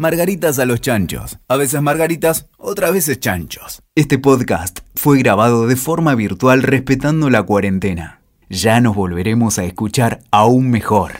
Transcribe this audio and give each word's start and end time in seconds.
Margaritas 0.00 0.58
a 0.58 0.64
los 0.64 0.80
chanchos. 0.80 1.38
A 1.46 1.58
veces 1.58 1.82
margaritas, 1.82 2.48
otras 2.56 2.90
veces 2.94 3.20
chanchos. 3.20 3.82
Este 3.94 4.18
podcast 4.18 4.78
fue 4.94 5.18
grabado 5.18 5.66
de 5.66 5.76
forma 5.76 6.14
virtual 6.14 6.62
respetando 6.62 7.28
la 7.28 7.42
cuarentena. 7.42 8.20
Ya 8.48 8.80
nos 8.80 8.96
volveremos 8.96 9.58
a 9.58 9.64
escuchar 9.64 10.20
aún 10.30 10.70
mejor. 10.70 11.12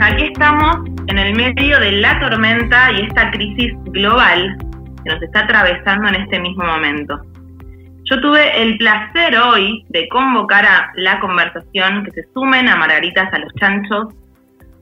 Aquí 0.00 0.24
estamos 0.32 0.76
en 1.08 1.18
el 1.18 1.34
medio 1.34 1.80
de 1.80 1.90
la 1.90 2.20
tormenta 2.20 2.92
y 2.92 3.06
esta 3.06 3.32
crisis 3.32 3.72
global 3.86 4.56
que 5.02 5.10
nos 5.10 5.20
está 5.20 5.40
atravesando 5.40 6.06
en 6.10 6.14
este 6.14 6.38
mismo 6.38 6.62
momento. 6.62 7.20
Yo 8.10 8.20
tuve 8.20 8.60
el 8.60 8.76
placer 8.76 9.36
hoy 9.38 9.86
de 9.90 10.08
convocar 10.08 10.66
a 10.66 10.90
la 10.96 11.20
conversación 11.20 12.04
que 12.04 12.10
se 12.10 12.24
sumen 12.34 12.68
a 12.68 12.74
Margaritas 12.74 13.32
a 13.32 13.38
los 13.38 13.54
Chanchos 13.54 14.12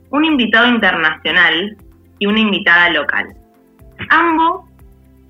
un 0.09 0.25
invitado 0.25 0.67
internacional 0.67 1.77
y 2.17 2.25
una 2.25 2.39
invitada 2.39 2.89
local. 2.89 3.27
Ambos 4.09 4.65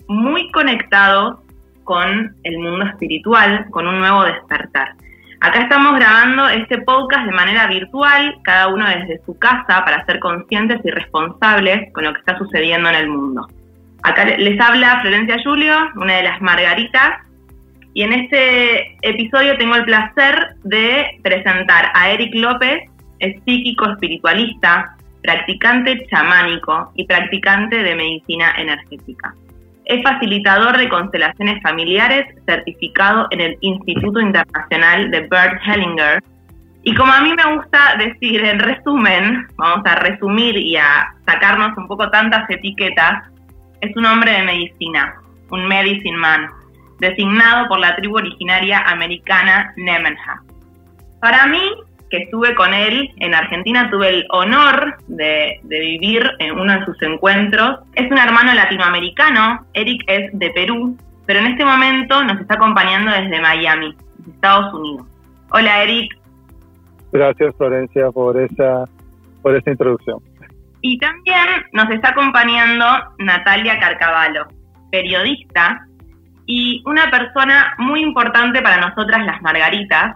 muy 0.07 0.49
conectados 0.51 1.39
con 1.83 2.33
el 2.43 2.59
mundo 2.59 2.85
espiritual, 2.85 3.65
con 3.69 3.85
un 3.85 3.99
nuevo 3.99 4.23
despertar. 4.23 4.93
Acá 5.41 5.59
estamos 5.59 5.93
grabando 5.95 6.47
este 6.47 6.77
podcast 6.83 7.25
de 7.25 7.33
manera 7.33 7.67
virtual, 7.67 8.33
cada 8.43 8.69
uno 8.69 8.87
desde 8.87 9.21
su 9.25 9.37
casa, 9.37 9.83
para 9.83 10.05
ser 10.05 10.21
conscientes 10.21 10.79
y 10.85 10.89
responsables 10.89 11.91
con 11.91 12.05
lo 12.05 12.13
que 12.13 12.19
está 12.19 12.37
sucediendo 12.37 12.87
en 12.91 12.95
el 12.95 13.09
mundo. 13.09 13.45
Acá 14.03 14.23
les 14.23 14.57
habla 14.61 15.01
Florencia 15.01 15.35
Julio, 15.43 15.75
una 15.97 16.15
de 16.15 16.23
las 16.23 16.41
Margaritas, 16.41 17.28
y 17.93 18.03
en 18.03 18.13
este 18.13 18.97
episodio 19.01 19.57
tengo 19.57 19.75
el 19.75 19.85
placer 19.85 20.55
de 20.63 21.19
presentar 21.23 21.91
a 21.93 22.11
Eric 22.11 22.33
López, 22.35 22.83
es 23.19 23.35
psíquico 23.43 23.89
espiritualista, 23.91 24.95
practicante 25.23 26.05
chamánico 26.07 26.91
y 26.95 27.05
practicante 27.05 27.83
de 27.83 27.95
medicina 27.95 28.53
energética. 28.57 29.33
Es 29.85 30.03
facilitador 30.03 30.77
de 30.77 30.87
constelaciones 30.87 31.61
familiares 31.63 32.27
certificado 32.45 33.27
en 33.31 33.41
el 33.41 33.57
Instituto 33.61 34.19
Internacional 34.19 35.09
de 35.09 35.21
Bert 35.21 35.59
Hellinger. 35.65 36.23
Y 36.83 36.93
como 36.93 37.11
a 37.11 37.21
mí 37.21 37.33
me 37.33 37.55
gusta 37.55 37.97
decir 37.97 38.45
en 38.45 38.59
resumen, 38.59 39.47
vamos 39.57 39.83
a 39.85 39.95
resumir 39.95 40.55
y 40.57 40.77
a 40.77 41.13
sacarnos 41.25 41.75
un 41.75 41.87
poco 41.87 42.09
tantas 42.11 42.47
etiquetas, 42.49 43.23
es 43.81 43.95
un 43.97 44.05
hombre 44.05 44.31
de 44.31 44.43
medicina, 44.43 45.15
un 45.49 45.67
medicine 45.67 46.17
man, 46.17 46.49
designado 46.99 47.67
por 47.67 47.79
la 47.79 47.95
tribu 47.95 48.17
originaria 48.17 48.79
americana 48.79 49.73
Nemenha. 49.77 50.41
Para 51.19 51.47
mí, 51.47 51.61
que 52.09 52.17
estuve 52.17 52.55
con 52.55 52.73
él 52.73 53.11
en 53.17 53.33
Argentina, 53.33 53.89
tuve 53.89 54.09
el 54.09 54.25
honor 54.29 54.97
de, 55.07 55.59
vivir 55.63 56.29
en 56.39 56.59
uno 56.59 56.79
de 56.79 56.85
sus 56.85 57.01
encuentros. 57.01 57.79
Es 57.93 58.09
un 58.09 58.17
hermano 58.17 58.53
latinoamericano, 58.53 59.65
Eric 59.73 60.03
es 60.07 60.31
de 60.33 60.49
Perú, 60.51 60.97
pero 61.25 61.39
en 61.39 61.47
este 61.47 61.65
momento 61.65 62.23
nos 62.23 62.39
está 62.39 62.55
acompañando 62.55 63.11
desde 63.11 63.41
Miami, 63.41 63.95
Estados 64.27 64.73
Unidos. 64.73 65.07
Hola 65.51 65.83
Eric. 65.83 66.11
Gracias 67.11 67.55
Florencia 67.57 68.11
por 68.11 68.39
esa, 68.39 68.85
por 69.41 69.55
esa 69.55 69.71
introducción. 69.71 70.19
Y 70.81 70.97
también 70.97 71.45
nos 71.73 71.89
está 71.89 72.09
acompañando 72.09 72.85
Natalia 73.19 73.79
Carcavalo, 73.79 74.47
periodista 74.91 75.88
y 76.51 76.81
una 76.87 77.11
persona 77.11 77.75
muy 77.77 78.01
importante 78.01 78.59
para 78.63 78.81
nosotras 78.81 79.23
las 79.23 79.39
Margaritas, 79.43 80.15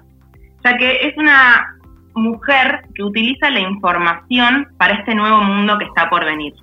ya 0.64 0.78
que 0.78 1.08
es 1.08 1.16
una 1.16 1.78
mujer 2.16 2.82
que 2.96 3.04
utiliza 3.04 3.52
la 3.52 3.60
información 3.60 4.68
para 4.80 4.96
este 4.96 5.14
nuevo 5.14 5.42
mundo 5.42 5.78
que 5.78 5.86
está 5.86 6.10
por 6.10 6.26
venir. 6.26 6.54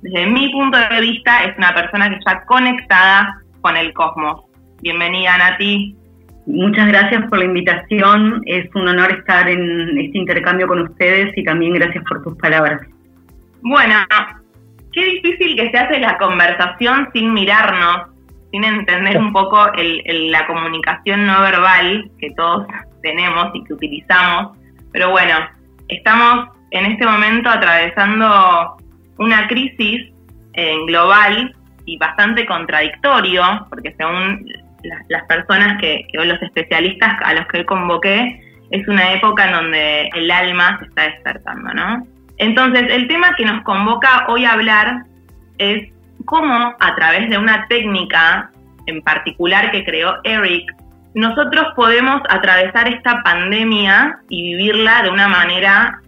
Desde 0.00 0.24
mi 0.28 0.48
punto 0.48 0.78
de 0.78 1.00
vista 1.02 1.44
es 1.44 1.54
una 1.58 1.74
persona 1.74 2.08
que 2.08 2.14
está 2.14 2.46
conectada 2.46 3.42
con 3.60 3.76
el 3.76 3.92
cosmos. 3.92 4.44
Bienvenida 4.80 5.36
Nati. 5.36 5.94
Muchas 6.46 6.88
gracias 6.88 7.28
por 7.28 7.40
la 7.40 7.44
invitación, 7.44 8.40
es 8.46 8.74
un 8.74 8.88
honor 8.88 9.12
estar 9.12 9.46
en 9.46 9.98
este 9.98 10.16
intercambio 10.16 10.66
con 10.66 10.80
ustedes 10.80 11.36
y 11.36 11.44
también 11.44 11.74
gracias 11.74 12.02
por 12.08 12.22
tus 12.22 12.34
palabras. 12.38 12.80
Bueno, 13.60 13.94
qué 14.90 15.04
difícil 15.04 15.54
que 15.54 15.70
se 15.70 15.76
hace 15.76 16.00
la 16.00 16.16
conversación 16.16 17.10
sin 17.12 17.34
mirarnos, 17.34 18.17
sin 18.50 18.64
entender 18.64 19.18
un 19.18 19.32
poco 19.32 19.70
la 19.76 20.46
comunicación 20.46 21.26
no 21.26 21.40
verbal 21.40 22.10
que 22.18 22.30
todos 22.30 22.66
tenemos 23.02 23.50
y 23.54 23.64
que 23.64 23.74
utilizamos. 23.74 24.56
Pero 24.92 25.10
bueno, 25.10 25.34
estamos 25.88 26.48
en 26.70 26.86
este 26.86 27.06
momento 27.06 27.50
atravesando 27.50 28.76
una 29.18 29.46
crisis 29.48 30.12
eh, 30.54 30.76
global 30.86 31.54
y 31.84 31.98
bastante 31.98 32.46
contradictorio, 32.46 33.66
porque 33.70 33.94
según 33.98 34.46
las 35.08 35.24
personas 35.24 35.80
que, 35.80 36.06
que 36.10 36.24
los 36.24 36.40
especialistas 36.42 37.16
a 37.24 37.34
los 37.34 37.46
que 37.48 37.64
convoqué, 37.64 38.40
es 38.70 38.86
una 38.86 39.12
época 39.14 39.46
en 39.46 39.52
donde 39.52 40.08
el 40.14 40.30
alma 40.30 40.78
se 40.78 40.86
está 40.86 41.02
despertando, 41.04 41.72
¿no? 41.72 42.06
Entonces, 42.36 42.84
el 42.90 43.08
tema 43.08 43.34
que 43.36 43.44
nos 43.44 43.62
convoca 43.64 44.26
hoy 44.28 44.44
a 44.44 44.52
hablar 44.52 45.04
es 45.58 45.90
cómo 46.28 46.74
a 46.78 46.94
través 46.94 47.28
de 47.30 47.38
una 47.38 47.66
técnica 47.68 48.50
en 48.86 49.02
particular 49.02 49.70
que 49.70 49.84
creó 49.84 50.16
Eric, 50.24 50.74
nosotros 51.14 51.72
podemos 51.74 52.20
atravesar 52.28 52.86
esta 52.88 53.22
pandemia 53.22 54.18
y 54.28 54.54
vivirla 54.54 55.02
de 55.02 55.10
una 55.10 55.26
manera 55.26 56.00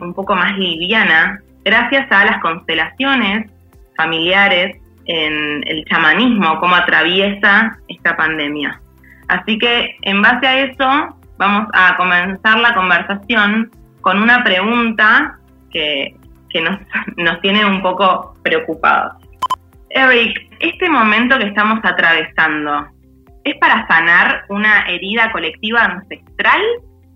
un 0.00 0.12
poco 0.14 0.34
más 0.34 0.56
liviana, 0.58 1.40
gracias 1.64 2.10
a 2.10 2.24
las 2.24 2.40
constelaciones 2.40 3.50
familiares, 3.96 4.76
en 5.06 5.64
el 5.66 5.84
chamanismo, 5.86 6.60
cómo 6.60 6.76
atraviesa 6.76 7.76
esta 7.88 8.16
pandemia. 8.16 8.80
Así 9.28 9.58
que 9.58 9.96
en 10.02 10.22
base 10.22 10.46
a 10.46 10.60
eso 10.60 11.16
vamos 11.38 11.68
a 11.72 11.96
comenzar 11.96 12.58
la 12.58 12.74
conversación 12.74 13.70
con 14.00 14.22
una 14.22 14.44
pregunta 14.44 15.38
que, 15.70 16.14
que 16.50 16.60
nos, 16.60 16.78
nos 17.16 17.40
tiene 17.40 17.64
un 17.64 17.82
poco 17.82 18.34
preocupados. 18.42 19.21
Eric, 19.94 20.34
este 20.60 20.88
momento 20.88 21.38
que 21.38 21.48
estamos 21.48 21.78
atravesando, 21.82 22.86
¿es 23.44 23.58
para 23.58 23.86
sanar 23.86 24.44
una 24.48 24.86
herida 24.88 25.30
colectiva 25.32 25.84
ancestral? 25.84 26.62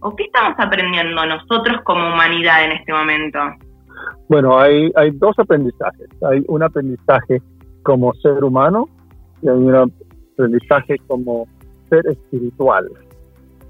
¿O 0.01 0.15
qué 0.15 0.25
estamos 0.25 0.55
aprendiendo 0.59 1.25
nosotros 1.25 1.81
como 1.85 2.13
humanidad 2.13 2.65
en 2.65 2.73
este 2.73 2.93
momento? 2.93 3.39
Bueno, 4.29 4.59
hay, 4.59 4.93
hay 4.95 5.11
dos 5.13 5.39
aprendizajes. 5.39 6.09
Hay 6.31 6.45
un 6.49 6.63
aprendizaje 6.63 7.41
como 7.83 8.13
ser 8.15 8.45
humano 8.45 8.89
y 9.41 9.49
hay 9.49 9.57
un 9.57 9.93
aprendizaje 10.35 10.97
como 11.07 11.47
ser 11.89 12.07
espiritual. 12.09 12.89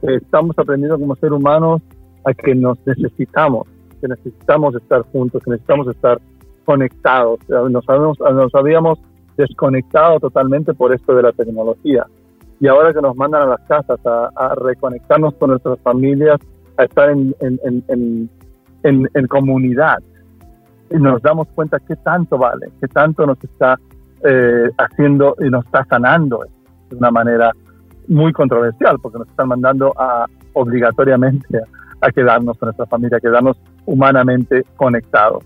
Estamos 0.03 0.59
aprendiendo 0.59 0.99
como 0.99 1.15
ser 1.17 1.33
humanos 1.33 1.81
a 2.25 2.35
que 2.35 2.57
nos 2.57 2.77
necesitamos, 2.87 3.69
que 4.01 4.09
necesitamos 4.09 4.75
estar 4.75 5.03
juntos, 5.13 5.43
que 5.45 5.51
necesitamos 5.53 5.89
estar 5.89 6.19
conectados. 6.67 7.39
Nos 7.49 7.89
habíamos, 7.89 8.19
nos 8.21 8.55
habíamos 8.55 8.99
desconectado 9.39 10.21
totalmente 10.21 10.75
por 10.75 10.93
esto 10.93 11.15
de 11.15 11.23
la 11.23 11.33
tecnología. 11.33 12.07
Y 12.61 12.69
ahora 12.69 12.93
que 12.93 13.01
nos 13.01 13.17
mandan 13.17 13.43
a 13.43 13.47
las 13.47 13.61
casas 13.63 14.01
a, 14.05 14.55
reconectarnos 14.57 15.35
con 15.35 15.51
nuestras 15.51 15.79
familias, 15.81 16.39
a 16.77 16.85
estar 16.85 17.09
en, 17.11 17.35
en, 17.41 17.59
en, 17.89 18.29
en, 19.15 19.27
comunidad, 19.27 19.99
nos 20.91 21.23
damos 21.23 21.49
cuenta 21.55 21.79
qué 21.81 21.97
tanto 21.97 22.39
vale, 22.39 22.69
qué 22.81 22.89
tanto 22.89 23.27
nos 23.27 23.43
está 23.43 23.79
eh, 24.25 24.71
haciendo 24.79 25.37
y 25.41 25.51
nos 25.51 25.65
está 25.67 25.85
sanando 25.85 26.45
de 26.91 26.97
una 26.97 27.11
manera 27.11 27.53
muy 28.09 28.33
controversial, 28.33 28.99
porque 29.01 29.19
nos 29.19 29.29
están 29.29 29.49
mandando 29.49 29.93
a, 29.97 30.27
obligatoriamente 30.55 31.61
a 32.01 32.11
quedarnos 32.11 32.57
con 32.59 32.69
nuestra 32.69 32.87
familia, 32.87 33.19
a 33.19 33.21
quedarnos 33.21 33.59
humanamente 33.85 34.65
conectados. 34.77 35.45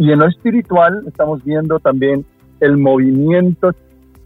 Y 0.00 0.10
en 0.12 0.20
lo 0.20 0.28
espiritual 0.28 1.04
estamos 1.06 1.44
viendo 1.44 1.78
también 1.78 2.24
el 2.60 2.78
movimiento 2.78 3.70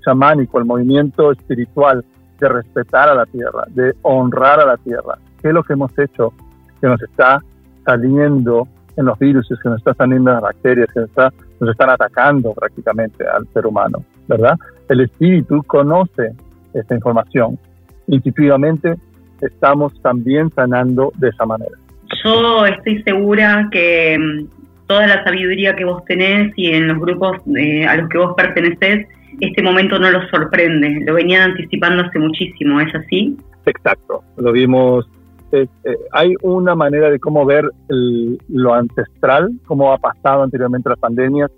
chamánico, 0.05 0.61
el 0.61 0.67
movimiento 0.67 1.33
espiritual 1.33 2.05
de 2.39 2.49
respetar 2.49 3.09
a 3.09 3.15
la 3.17 3.27
tierra, 3.27 3.65
de 3.71 3.93
honrar 4.03 4.61
a 4.61 4.67
la 4.67 4.77
tierra. 4.77 5.19
¿Qué 5.43 5.49
es 5.49 5.55
lo 5.55 5.65
que 5.65 5.73
hemos 5.73 5.91
hecho 5.99 6.33
que 6.81 6.87
nos 6.87 7.03
está 7.03 7.41
saliendo 7.85 8.69
en 8.97 9.07
los 9.07 9.19
virus, 9.19 9.49
que 9.49 9.69
nos 9.69 9.79
está 9.79 9.95
saliendo 9.95 10.31
en 10.31 10.35
las 10.35 10.45
bacterias, 10.45 10.87
que 10.95 11.01
nos, 11.01 11.09
está, 11.09 11.33
nos 11.59 11.71
están 11.71 11.91
atacando 11.91 12.53
prácticamente 12.53 13.27
al 13.27 13.45
ser 13.49 13.67
humano, 13.67 14.05
¿verdad? 14.29 14.57
El 14.89 15.01
espíritu 15.01 15.61
conoce 15.65 16.35
esta 16.73 16.95
información. 16.95 17.59
Intuitivamente 18.07 18.95
estamos 19.41 19.93
también 20.03 20.53
sanando 20.53 21.13
de 21.19 21.31
esa 21.31 21.45
manera. 21.45 21.77
Yo 22.25 22.65
estoy 22.65 23.03
segura 23.03 23.69
que 23.73 24.17
mm, 24.17 24.64
toda 24.87 25.07
la 25.07 25.25
sabiduría 25.25 25.75
que 25.77 25.85
vos 25.85 26.05
tenés 26.05 26.53
y 26.57 26.73
en 26.73 26.89
los 26.89 26.99
grupos 26.99 27.39
eh, 27.57 27.87
a 27.87 27.97
los 27.97 28.09
que 28.09 28.19
vos 28.19 28.35
pertenecés, 28.37 29.07
este 29.41 29.63
momento 29.63 29.99
no 29.99 30.11
los 30.11 30.29
sorprende, 30.31 31.03
lo 31.05 31.15
venían 31.15 31.51
anticipando 31.51 32.05
hace 32.05 32.19
muchísimo, 32.19 32.81
¿es 32.81 32.95
así? 32.95 33.37
Exacto, 33.67 34.23
lo 34.37 34.53
vimos 34.53 35.09
eh, 35.55 35.69
hay 36.11 36.35
una 36.43 36.75
manera 36.75 37.11
de 37.11 37.21
cómo 37.21 37.47
ver 37.47 37.71
lo 37.89 38.75
ancestral, 38.75 39.53
cómo 39.67 39.93
ha 39.93 39.99
pasado 39.99 40.43
anteriormente 40.43 40.89
las 40.89 40.99
pandemias, 40.99 41.51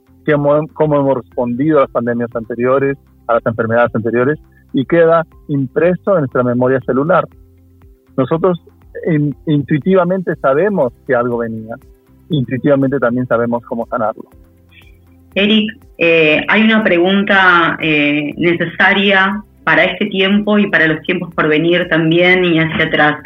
cómo 0.75 0.96
hemos 0.96 1.17
respondido 1.17 1.79
a 1.79 1.82
las 1.82 1.90
pandemias 1.90 2.29
anteriores, 2.34 2.99
a 3.26 3.34
las 3.34 3.46
enfermedades 3.46 3.94
anteriores, 3.94 4.38
y 4.75 4.84
queda 4.84 5.26
impreso 5.49 6.12
en 6.14 6.20
nuestra 6.20 6.43
memoria 6.43 6.79
celular. 6.84 7.26
Nosotros 8.19 8.61
intuitivamente 9.46 10.34
sabemos 10.37 10.93
que 11.06 11.14
algo 11.14 11.38
venía, 11.38 11.76
intuitivamente 12.31 12.99
también 12.99 13.26
sabemos 13.26 13.62
cómo 13.67 13.87
sanarlo. 13.87 14.25
Eric, 15.34 15.70
eh, 15.99 16.40
hay 16.49 16.62
una 16.62 16.82
pregunta 16.82 17.76
eh, 17.81 18.32
necesaria 18.37 19.43
para 19.64 19.84
este 19.84 20.06
tiempo 20.06 20.58
y 20.58 20.70
para 20.70 20.87
los 20.87 21.02
tiempos 21.02 21.34
por 21.34 21.49
venir 21.49 21.88
también 21.88 22.44
y 22.44 22.58
hacia 22.58 22.87
atrás. 22.87 23.17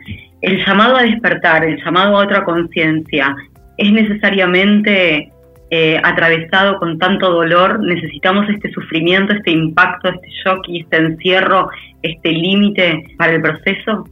El 0.41 0.64
llamado 0.64 0.97
a 0.97 1.02
despertar, 1.02 1.64
el 1.64 1.82
llamado 1.85 2.17
a 2.17 2.25
otra 2.25 2.44
conciencia, 2.44 3.37
¿es 3.76 3.93
necesariamente 3.93 5.31
eh, 5.70 6.00
atravesado 6.03 6.79
con 6.79 6.99
tanto 6.99 7.31
dolor? 7.31 7.79
¿Necesitamos 7.81 8.49
este 8.49 8.73
sufrimiento, 8.73 9.35
este 9.35 9.53
impacto, 9.53 10.08
este 10.08 10.29
shock 10.44 10.67
y 10.67 10.81
este 10.81 10.96
encierro, 10.96 11.69
este 12.03 12.32
límite 12.32 13.05
para 13.19 13.35
el 13.35 13.43
proceso? 13.43 14.05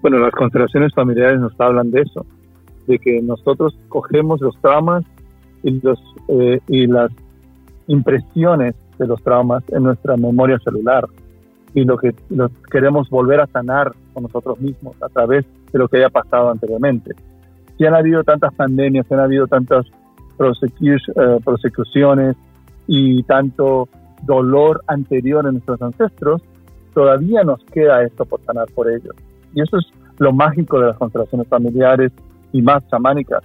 Bueno, 0.00 0.18
las 0.18 0.32
constelaciones 0.32 0.92
familiares 0.92 1.38
nos 1.38 1.52
hablan 1.60 1.90
de 1.92 2.00
eso, 2.00 2.26
de 2.86 2.98
que 2.98 3.20
nosotros 3.22 3.76
cogemos 3.88 4.40
los 4.40 4.56
traumas 4.60 5.04
y, 5.62 5.80
los, 5.80 5.98
eh, 6.28 6.60
y 6.68 6.86
las 6.86 7.10
impresiones 7.86 8.74
de 8.98 9.06
los 9.06 9.22
traumas 9.22 9.62
en 9.68 9.84
nuestra 9.84 10.16
memoria 10.16 10.58
celular 10.60 11.06
y 11.74 11.84
lo 11.84 11.96
que 11.96 12.14
queremos 12.70 13.08
volver 13.08 13.40
a 13.40 13.46
sanar 13.46 13.92
con 14.12 14.24
nosotros 14.24 14.60
mismos 14.60 14.94
a 15.02 15.08
través 15.08 15.44
de 15.72 15.78
lo 15.78 15.88
que 15.88 15.98
haya 15.98 16.10
pasado 16.10 16.50
anteriormente. 16.50 17.14
Si 17.78 17.86
han 17.86 17.94
habido 17.94 18.22
tantas 18.24 18.52
pandemias, 18.54 19.06
si 19.06 19.14
han 19.14 19.20
habido 19.20 19.46
tantas 19.46 19.86
eh, 19.86 21.38
prosecuciones 21.44 22.36
y 22.86 23.22
tanto 23.22 23.88
dolor 24.22 24.82
anterior 24.86 25.46
en 25.46 25.54
nuestros 25.54 25.80
ancestros, 25.80 26.42
todavía 26.94 27.42
nos 27.42 27.64
queda 27.64 28.02
esto 28.02 28.24
por 28.26 28.42
sanar 28.44 28.66
por 28.74 28.90
ellos. 28.90 29.14
Y 29.54 29.62
eso 29.62 29.78
es 29.78 29.86
lo 30.18 30.32
mágico 30.32 30.78
de 30.78 30.88
las 30.88 30.98
constelaciones 30.98 31.48
familiares 31.48 32.12
y 32.52 32.62
más 32.62 32.86
chamánicas, 32.88 33.42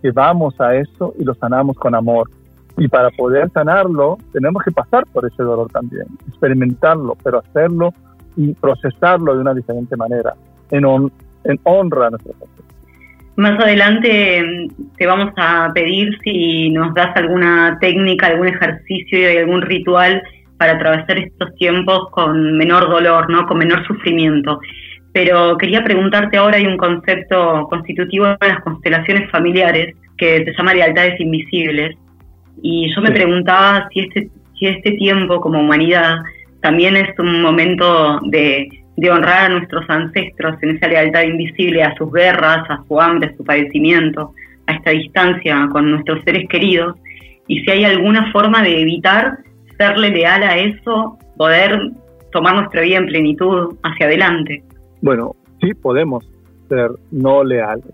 que 0.00 0.10
vamos 0.10 0.58
a 0.60 0.74
eso 0.76 1.14
y 1.18 1.24
lo 1.24 1.34
sanamos 1.34 1.76
con 1.76 1.94
amor. 1.94 2.28
Y 2.76 2.88
para 2.88 3.10
poder 3.10 3.50
sanarlo, 3.50 4.18
tenemos 4.32 4.62
que 4.64 4.72
pasar 4.72 5.04
por 5.12 5.24
ese 5.26 5.42
dolor 5.42 5.70
también, 5.70 6.06
experimentarlo, 6.28 7.16
pero 7.22 7.38
hacerlo 7.38 7.94
y 8.36 8.52
procesarlo 8.54 9.34
de 9.34 9.40
una 9.40 9.54
diferente 9.54 9.96
manera, 9.96 10.34
en, 10.70 10.84
en 11.44 11.60
honra 11.62 12.08
a 12.08 12.10
nuestro 12.10 12.32
Más 13.36 13.58
adelante 13.60 14.42
mm, 14.42 14.96
te 14.96 15.06
vamos 15.06 15.32
a 15.36 15.70
pedir 15.72 16.18
si 16.24 16.70
nos 16.70 16.92
das 16.94 17.16
alguna 17.16 17.78
técnica, 17.80 18.26
algún 18.26 18.48
ejercicio 18.48 19.18
y 19.18 19.36
algún 19.36 19.62
ritual 19.62 20.20
para 20.58 20.72
atravesar 20.72 21.18
estos 21.18 21.54
tiempos 21.56 22.10
con 22.10 22.56
menor 22.56 22.88
dolor, 22.88 23.30
¿no? 23.30 23.46
con 23.46 23.58
menor 23.58 23.86
sufrimiento. 23.86 24.60
Pero 25.14 25.56
quería 25.56 25.84
preguntarte 25.84 26.36
ahora, 26.36 26.56
hay 26.56 26.66
un 26.66 26.76
concepto 26.76 27.68
constitutivo 27.70 28.26
en 28.26 28.48
las 28.48 28.60
constelaciones 28.62 29.30
familiares 29.30 29.94
que 30.18 30.44
se 30.44 30.52
llama 30.52 30.74
lealtades 30.74 31.20
invisibles. 31.20 31.96
Y 32.60 32.92
yo 32.92 33.00
me 33.00 33.12
preguntaba 33.12 33.88
si 33.92 34.00
este, 34.00 34.28
si 34.58 34.66
este 34.66 34.90
tiempo 34.92 35.40
como 35.40 35.60
humanidad 35.60 36.16
también 36.60 36.96
es 36.96 37.16
un 37.18 37.42
momento 37.42 38.18
de, 38.24 38.68
de 38.96 39.10
honrar 39.10 39.46
a 39.46 39.54
nuestros 39.54 39.88
ancestros 39.88 40.60
en 40.62 40.70
esa 40.76 40.88
lealtad 40.88 41.22
invisible 41.22 41.84
a 41.84 41.94
sus 41.94 42.12
guerras, 42.12 42.68
a 42.68 42.82
su 42.88 43.00
hambre, 43.00 43.30
a 43.30 43.36
su 43.36 43.44
padecimiento, 43.44 44.32
a 44.66 44.72
esta 44.72 44.90
distancia 44.90 45.68
con 45.70 45.92
nuestros 45.92 46.24
seres 46.24 46.48
queridos, 46.48 46.96
y 47.46 47.60
si 47.60 47.70
hay 47.70 47.84
alguna 47.84 48.32
forma 48.32 48.62
de 48.62 48.80
evitar 48.82 49.38
serle 49.78 50.10
leal 50.10 50.42
a 50.42 50.56
eso, 50.56 51.18
poder 51.36 51.78
tomar 52.32 52.56
nuestra 52.56 52.80
vida 52.80 52.96
en 52.96 53.06
plenitud 53.06 53.76
hacia 53.82 54.06
adelante. 54.06 54.64
Bueno, 55.04 55.36
sí 55.60 55.74
podemos 55.74 56.26
ser 56.66 56.90
no 57.10 57.44
leales, 57.44 57.92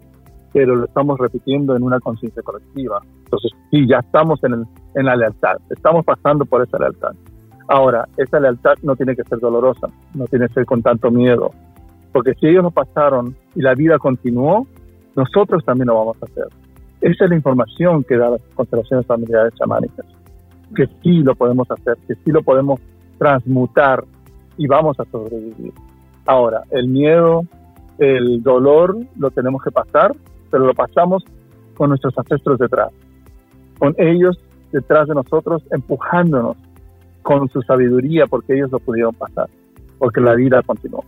pero 0.52 0.76
lo 0.76 0.84
estamos 0.84 1.18
repitiendo 1.18 1.74
en 1.74 1.82
una 1.82 1.98
conciencia 1.98 2.40
colectiva. 2.40 3.02
Entonces, 3.24 3.50
sí, 3.68 3.84
ya 3.88 3.98
estamos 3.98 4.38
en, 4.44 4.64
en 4.94 5.06
la 5.06 5.16
lealtad, 5.16 5.56
estamos 5.70 6.04
pasando 6.04 6.44
por 6.44 6.62
esa 6.62 6.78
lealtad. 6.78 7.10
Ahora, 7.66 8.06
esa 8.16 8.38
lealtad 8.38 8.74
no 8.84 8.94
tiene 8.94 9.16
que 9.16 9.24
ser 9.24 9.40
dolorosa, 9.40 9.88
no 10.14 10.26
tiene 10.26 10.46
que 10.46 10.54
ser 10.54 10.66
con 10.66 10.82
tanto 10.82 11.10
miedo, 11.10 11.50
porque 12.12 12.34
si 12.34 12.46
ellos 12.46 12.62
no 12.62 12.70
pasaron 12.70 13.34
y 13.56 13.62
la 13.62 13.74
vida 13.74 13.98
continuó, 13.98 14.68
nosotros 15.16 15.64
también 15.64 15.88
lo 15.88 15.96
vamos 15.96 16.16
a 16.22 16.26
hacer. 16.26 16.46
Esa 17.00 17.24
es 17.24 17.30
la 17.30 17.36
información 17.36 18.04
que 18.04 18.18
da 18.18 18.30
las 18.30 18.40
constelaciones 18.54 19.04
familiares 19.06 19.52
chamánicas, 19.58 20.06
que 20.76 20.86
sí 21.02 21.24
lo 21.24 21.34
podemos 21.34 21.68
hacer, 21.72 21.96
que 22.06 22.14
sí 22.14 22.30
lo 22.30 22.44
podemos 22.44 22.78
transmutar 23.18 24.04
y 24.56 24.68
vamos 24.68 25.00
a 25.00 25.04
sobrevivir. 25.06 25.72
Ahora, 26.30 26.62
el 26.70 26.86
miedo, 26.86 27.42
el 27.98 28.40
dolor 28.40 28.96
lo 29.18 29.32
tenemos 29.32 29.64
que 29.64 29.72
pasar, 29.72 30.12
pero 30.48 30.64
lo 30.64 30.74
pasamos 30.74 31.24
con 31.74 31.88
nuestros 31.88 32.16
ancestros 32.16 32.56
detrás, 32.60 32.90
con 33.80 33.96
ellos 33.98 34.38
detrás 34.70 35.08
de 35.08 35.16
nosotros, 35.16 35.60
empujándonos 35.72 36.56
con 37.22 37.48
su 37.48 37.62
sabiduría, 37.62 38.28
porque 38.28 38.54
ellos 38.54 38.70
lo 38.70 38.78
pudieron 38.78 39.12
pasar, 39.12 39.48
porque 39.98 40.20
la 40.20 40.34
vida 40.34 40.62
continuó. 40.62 41.04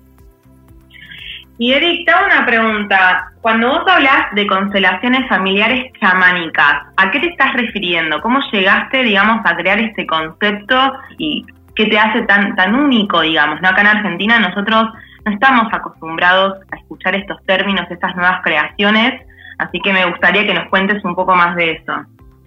Y 1.56 1.70
Eric, 1.70 2.04
te 2.04 2.10
hago 2.10 2.26
una 2.26 2.44
pregunta. 2.44 3.32
Cuando 3.42 3.68
vos 3.68 3.84
hablas 3.86 4.34
de 4.34 4.44
constelaciones 4.48 5.28
familiares 5.28 5.92
chamánicas, 6.00 6.82
¿a 6.96 7.12
qué 7.12 7.20
te 7.20 7.28
estás 7.28 7.52
refiriendo? 7.52 8.20
¿Cómo 8.22 8.40
llegaste, 8.50 9.04
digamos, 9.04 9.40
a 9.44 9.54
crear 9.54 9.78
este 9.78 10.04
concepto 10.04 10.94
y 11.16 11.46
qué 11.76 11.86
te 11.86 11.96
hace 11.96 12.22
tan, 12.22 12.56
tan 12.56 12.74
único, 12.74 13.20
digamos? 13.20 13.60
¿no? 13.62 13.68
Acá 13.68 13.82
en 13.82 13.86
Argentina 13.86 14.40
nosotros 14.40 14.88
no 15.24 15.32
estamos 15.32 15.72
acostumbrados 15.72 16.58
a 16.70 16.76
escuchar 16.76 17.14
estos 17.14 17.42
términos, 17.44 17.86
estas 17.90 18.14
nuevas 18.16 18.42
creaciones, 18.42 19.20
así 19.58 19.80
que 19.80 19.92
me 19.92 20.06
gustaría 20.06 20.46
que 20.46 20.54
nos 20.54 20.68
cuentes 20.68 21.04
un 21.04 21.14
poco 21.14 21.34
más 21.34 21.54
de 21.56 21.72
eso. 21.72 21.92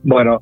Bueno, 0.03 0.41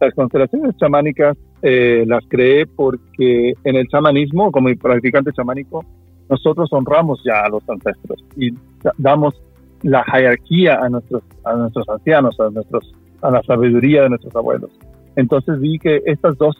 las 0.00 0.14
constelaciones 0.14 0.76
chamánicas 0.76 1.36
eh, 1.62 2.04
las 2.06 2.24
creé 2.28 2.66
porque 2.66 3.54
en 3.64 3.76
el 3.76 3.86
chamanismo, 3.88 4.50
como 4.50 4.68
practicante 4.76 5.32
chamánico, 5.32 5.84
nosotros 6.28 6.72
honramos 6.72 7.22
ya 7.24 7.42
a 7.42 7.48
los 7.48 7.68
ancestros 7.68 8.24
y 8.36 8.50
damos 8.98 9.34
la 9.82 10.02
jerarquía 10.04 10.78
a 10.80 10.88
nuestros, 10.88 11.22
a 11.44 11.54
nuestros 11.54 11.88
ancianos, 11.88 12.40
a, 12.40 12.48
nuestros, 12.50 12.94
a 13.22 13.30
la 13.30 13.42
sabiduría 13.42 14.02
de 14.02 14.08
nuestros 14.10 14.34
abuelos. 14.34 14.70
Entonces 15.16 15.60
vi 15.60 15.78
que 15.78 16.02
estas 16.06 16.36
dos 16.38 16.56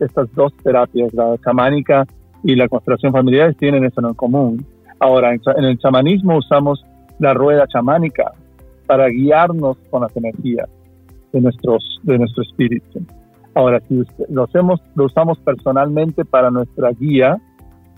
estas 0.00 0.32
dos 0.34 0.52
terapias, 0.62 1.12
la 1.14 1.36
chamánica 1.44 2.06
y 2.42 2.56
la 2.56 2.68
constelación 2.68 3.12
familiar 3.12 3.54
tienen 3.54 3.84
eso 3.84 4.00
en 4.06 4.14
común. 4.14 4.64
Ahora, 4.98 5.34
en 5.34 5.64
el 5.64 5.78
chamanismo 5.78 6.36
usamos 6.36 6.84
la 7.18 7.34
rueda 7.34 7.66
chamánica 7.66 8.32
para 8.86 9.08
guiarnos 9.08 9.76
con 9.90 10.02
las 10.02 10.16
energías 10.16 10.68
de, 11.32 11.40
nuestros, 11.40 12.00
de 12.02 12.18
nuestro 12.18 12.42
espíritu. 12.42 13.00
Ahora, 13.54 13.80
si 13.88 14.02
lo, 14.28 14.44
hacemos, 14.44 14.80
lo 14.94 15.04
usamos 15.04 15.38
personalmente 15.38 16.24
para 16.24 16.50
nuestra 16.50 16.90
guía, 16.92 17.38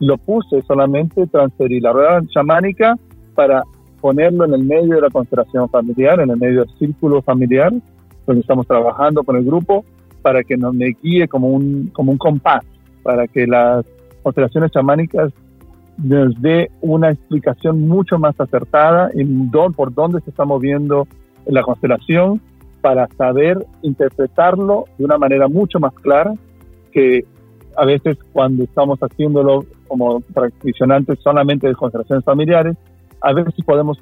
lo 0.01 0.19
puse 0.19 0.63
solamente 0.63 1.27
transferir 1.27 1.83
la 1.83 1.93
rueda 1.93 2.23
chamánica 2.29 2.97
para 3.35 3.63
ponerlo 4.01 4.45
en 4.45 4.55
el 4.55 4.65
medio 4.65 4.97
de 4.97 5.01
la 5.01 5.11
constelación 5.11 5.69
familiar, 5.71 6.21
en 6.21 6.31
el 6.31 6.37
medio 6.37 6.65
del 6.65 6.75
círculo 6.79 7.23
familiar, 7.23 7.73
donde 8.27 8.41
estamos 8.41 8.67
trabajando 8.67 9.23
con 9.23 9.37
el 9.37 9.45
grupo, 9.45 9.85
para 10.23 10.43
que 10.43 10.57
nos 10.57 10.75
me 10.75 10.97
guíe 11.03 11.29
como 11.29 11.49
un, 11.49 11.91
como 11.93 12.13
un 12.13 12.19
compás, 12.19 12.65
para 13.03 13.27
que 13.29 13.47
las 13.47 13.85
constelaciones 14.25 14.73
chamánicas 14.73 15.33
nos 15.99 16.41
dé 16.43 16.71
una 16.81 17.11
explicación 17.11 17.87
mucho 17.87 18.19
más 18.19 18.35
acertada 18.41 19.11
en 19.15 19.51
por 19.51 19.95
dónde 19.95 20.21
se 20.23 20.31
está 20.31 20.45
moviendo 20.45 21.07
la 21.47 21.63
constelación 21.63 22.41
para 22.81 23.07
saber 23.17 23.65
interpretarlo 23.83 24.87
de 24.99 25.05
una 25.05 25.19
manera 25.19 25.47
mucho 25.47 25.79
más 25.79 25.95
clara 25.95 26.35
que 26.93 27.25
a 27.77 27.85
veces 27.85 28.19
cuando 28.33 28.65
estamos 28.65 28.99
haciéndolo 28.99 29.65
como 29.87 30.21
practicantes 30.21 31.19
solamente 31.21 31.69
de 31.69 31.75
constelaciones 31.75 32.25
familiares, 32.25 32.77
a 33.21 33.33
veces 33.33 33.55
podemos 33.65 33.99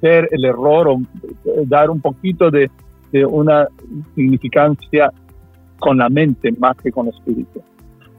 ver 0.00 0.28
el 0.30 0.44
error 0.44 0.88
o 0.88 1.00
eh, 1.00 1.64
dar 1.66 1.90
un 1.90 2.00
poquito 2.00 2.50
de, 2.50 2.70
de 3.12 3.24
una 3.24 3.66
significancia 4.14 5.10
con 5.78 5.98
la 5.98 6.08
mente 6.08 6.52
más 6.52 6.76
que 6.76 6.92
con 6.92 7.08
el 7.08 7.14
espíritu. 7.14 7.62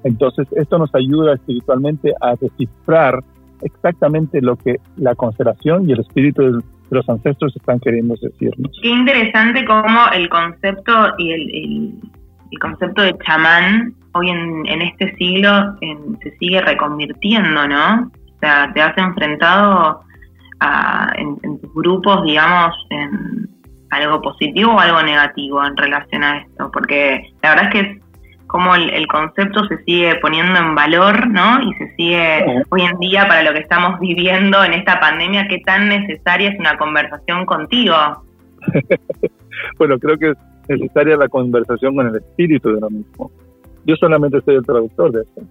Entonces, 0.04 0.48
esto 0.56 0.78
nos 0.78 0.94
ayuda 0.96 1.36
espiritualmente 1.36 2.14
a 2.22 2.36
descifrar 2.36 3.24
exactamente 3.62 4.42
lo 4.42 4.56
que 4.56 4.78
la 4.98 5.16
constelación 5.16 5.90
y 5.90 5.94
el 5.94 6.02
espíritu 6.02 6.42
de 6.42 6.64
los 6.90 7.08
ancestros 7.10 7.56
están 7.56 7.80
queriendo 7.80 8.16
decirnos. 8.22 8.72
Qué 8.82 8.90
interesante 8.90 9.66
cómo 9.66 10.08
el 10.14 10.30
concepto 10.30 10.92
y 11.18 11.32
el, 11.32 12.60
concepto 12.60 13.02
de 13.02 13.16
chamán 13.26 13.94
hoy 14.14 14.30
en, 14.30 14.82
este 14.82 15.16
siglo 15.16 15.76
se 16.22 16.38
sigue 16.38 16.62
reconvirtiendo, 16.62 17.68
¿no? 17.68 18.04
O 18.04 18.40
sea, 18.40 18.72
te 18.74 18.82
has 18.82 18.96
enfrentado 18.98 20.02
en, 21.16 21.60
tus 21.60 21.74
grupos, 21.74 22.24
digamos, 22.24 22.76
en 22.90 23.50
algo 23.90 24.22
positivo 24.22 24.74
o 24.74 24.80
algo 24.80 25.02
negativo 25.04 25.64
en 25.66 25.78
relación 25.78 26.24
a 26.24 26.40
esto? 26.40 26.70
Porque 26.72 27.34
la 27.42 27.50
verdad 27.50 27.66
es 27.66 27.72
que 27.72 27.80
es 27.80 28.03
como 28.48 28.76
el, 28.76 29.08
concepto 29.08 29.66
se 29.66 29.84
sigue 29.84 30.16
poniendo 30.22 30.60
en 30.60 30.76
valor, 30.76 31.28
¿no? 31.28 31.62
Y 31.62 31.74
se 31.74 31.96
sigue 31.96 32.64
hoy 32.70 32.82
en 32.82 33.00
día 33.00 33.28
para 33.28 33.44
lo 33.44 33.54
que 33.54 33.60
estamos 33.60 34.00
viviendo 34.00 34.64
en 34.64 34.74
esta 34.74 35.00
pandemia, 35.00 35.48
qué 35.48 35.60
tan 35.60 35.90
necesaria 35.90 36.50
es 36.50 36.60
una 36.60 36.78
conversación 36.78 37.46
contigo. 37.46 37.96
bueno, 39.80 39.98
creo 39.98 40.18
que 40.18 40.30
es 40.30 40.38
necesaria 40.70 41.18
la 41.18 41.28
conversación 41.28 41.96
con 41.96 42.08
el 42.08 42.16
espíritu 42.16 42.74
de 42.74 42.82
lo 42.82 42.90
mismo. 42.90 43.32
Yo 43.86 43.96
solamente 43.96 44.40
soy 44.42 44.56
el 44.56 44.66
traductor 44.66 45.12
de 45.12 45.22
esto. 45.22 45.42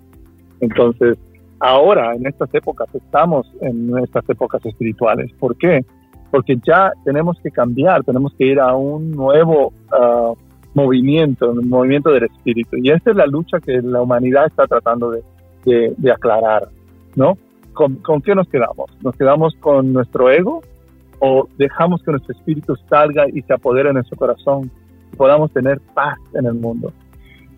Entonces, 0.60 1.18
ahora, 1.58 2.14
en 2.14 2.26
estas 2.26 2.54
épocas, 2.54 2.88
estamos 2.94 3.52
en 3.60 3.98
estas 3.98 4.28
épocas 4.28 4.64
espirituales. 4.64 5.32
¿Por 5.38 5.56
qué? 5.56 5.84
Porque 6.30 6.56
ya 6.64 6.92
tenemos 7.04 7.38
que 7.42 7.50
cambiar, 7.50 8.04
tenemos 8.04 8.32
que 8.38 8.46
ir 8.46 8.60
a 8.60 8.74
un 8.74 9.10
nuevo 9.10 9.72
uh, 9.92 10.36
movimiento, 10.74 11.50
un 11.50 11.68
movimiento 11.68 12.10
del 12.10 12.24
espíritu. 12.24 12.76
Y 12.76 12.90
esta 12.90 13.10
es 13.10 13.16
la 13.16 13.26
lucha 13.26 13.60
que 13.60 13.80
la 13.82 14.02
humanidad 14.02 14.46
está 14.46 14.66
tratando 14.66 15.10
de, 15.10 15.94
de, 15.96 16.12
aclarar, 16.12 16.68
¿no? 17.14 17.36
¿Con, 17.72 17.96
¿Con 17.96 18.20
qué 18.20 18.34
nos 18.34 18.48
quedamos? 18.48 18.90
¿Nos 19.02 19.16
quedamos 19.16 19.54
con 19.60 19.92
nuestro 19.92 20.30
ego 20.30 20.62
o 21.20 21.48
dejamos 21.56 22.02
que 22.02 22.10
nuestro 22.10 22.34
espíritu 22.34 22.76
salga 22.88 23.26
y 23.32 23.42
se 23.42 23.52
apodere 23.52 23.90
en 23.90 23.94
nuestro 23.94 24.16
corazón 24.16 24.70
y 25.12 25.16
podamos 25.16 25.52
tener 25.52 25.80
paz 25.94 26.18
en 26.34 26.46
el 26.46 26.54
mundo? 26.54 26.92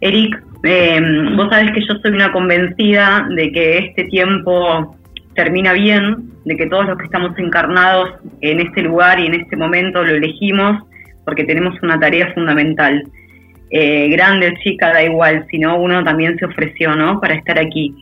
Eric, 0.00 0.42
eh, 0.64 1.00
vos 1.37 1.49
sabés 1.50 1.73
que 1.73 1.80
yo 1.80 1.94
soy 2.02 2.12
una 2.12 2.33
convencida 2.33 3.26
de 3.35 3.50
que 3.52 3.78
este 3.78 4.04
tiempo 4.04 4.94
termina 5.35 5.73
bien, 5.73 6.30
de 6.44 6.56
que 6.56 6.66
todos 6.66 6.87
los 6.87 6.99
que 6.99 7.04
estamos 7.04 7.37
encarnados 7.38 8.11
en 8.40 8.61
este 8.61 8.83
lugar 8.83 9.18
y 9.18 9.26
en 9.26 9.35
este 9.35 9.56
momento 9.56 10.02
lo 10.02 10.14
elegimos 10.14 10.83
porque 11.25 11.45
tenemos 11.45 11.75
una 11.83 11.99
tarea 11.99 12.33
fundamental. 12.35 13.02
Eh, 13.71 14.09
grande 14.11 14.54
chica, 14.62 14.93
da 14.93 15.02
igual, 15.02 15.47
sino 15.50 15.76
uno 15.76 16.04
también 16.04 16.38
se 16.38 16.47
ofreció, 16.47 16.95
¿no? 16.95 17.21
Para 17.21 17.35
estar 17.35 17.59
aquí. 17.59 17.95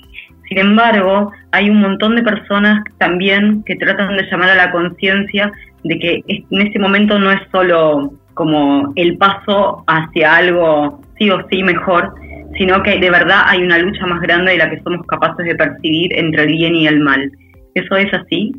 Sin 0.48 0.58
embargo, 0.58 1.32
hay 1.52 1.70
un 1.70 1.80
montón 1.80 2.16
de 2.16 2.22
personas 2.22 2.82
también 2.98 3.62
que 3.64 3.76
tratan 3.76 4.16
de 4.16 4.26
llamar 4.30 4.50
a 4.50 4.54
la 4.54 4.70
conciencia 4.70 5.50
de 5.84 5.98
que 5.98 6.22
en 6.28 6.60
este 6.60 6.78
momento 6.78 7.18
no 7.18 7.30
es 7.30 7.40
solo 7.50 8.12
como 8.34 8.92
el 8.96 9.16
paso 9.16 9.84
hacia 9.86 10.36
algo 10.36 11.00
sí 11.18 11.30
o 11.30 11.38
sí 11.48 11.62
mejor, 11.62 12.12
sino 12.58 12.82
que 12.82 12.98
de 12.98 13.10
verdad 13.10 13.44
hay 13.46 13.62
una 13.62 13.78
lucha 13.78 14.06
más 14.06 14.20
grande 14.20 14.52
de 14.52 14.58
la 14.58 14.70
que 14.70 14.80
somos 14.82 15.06
capaces 15.06 15.44
de 15.44 15.54
percibir 15.54 16.18
entre 16.18 16.44
el 16.44 16.48
bien 16.52 16.74
y 16.74 16.86
el 16.86 17.00
mal. 17.00 17.30
¿Eso 17.74 17.96
es 17.96 18.12
así? 18.12 18.52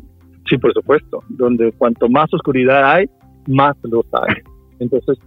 Sí, 0.48 0.58
por 0.58 0.72
supuesto. 0.72 1.22
Donde 1.28 1.72
cuanto 1.72 2.08
más 2.08 2.32
oscuridad 2.34 2.92
hay, 2.92 3.06
más 3.46 3.76
luz 3.84 4.06
hay. 4.12 4.34
Entonces, 4.84 5.18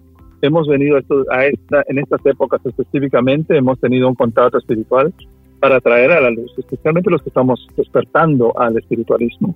hemos 0.41 0.67
venido 0.67 0.97
a, 1.31 1.45
esta, 1.45 1.83
en 1.87 1.99
estas 1.99 2.25
épocas 2.25 2.61
específicamente, 2.65 3.57
hemos 3.57 3.79
tenido 3.79 4.07
un 4.07 4.15
contrato 4.15 4.57
espiritual 4.57 5.13
para 5.59 5.81
traer 5.81 6.11
a 6.11 6.21
la 6.21 6.29
luz, 6.29 6.53
especialmente 6.57 7.09
los 7.09 7.21
que 7.21 7.29
estamos 7.29 7.67
despertando 7.75 8.57
al 8.59 8.77
espiritualismo, 8.77 9.55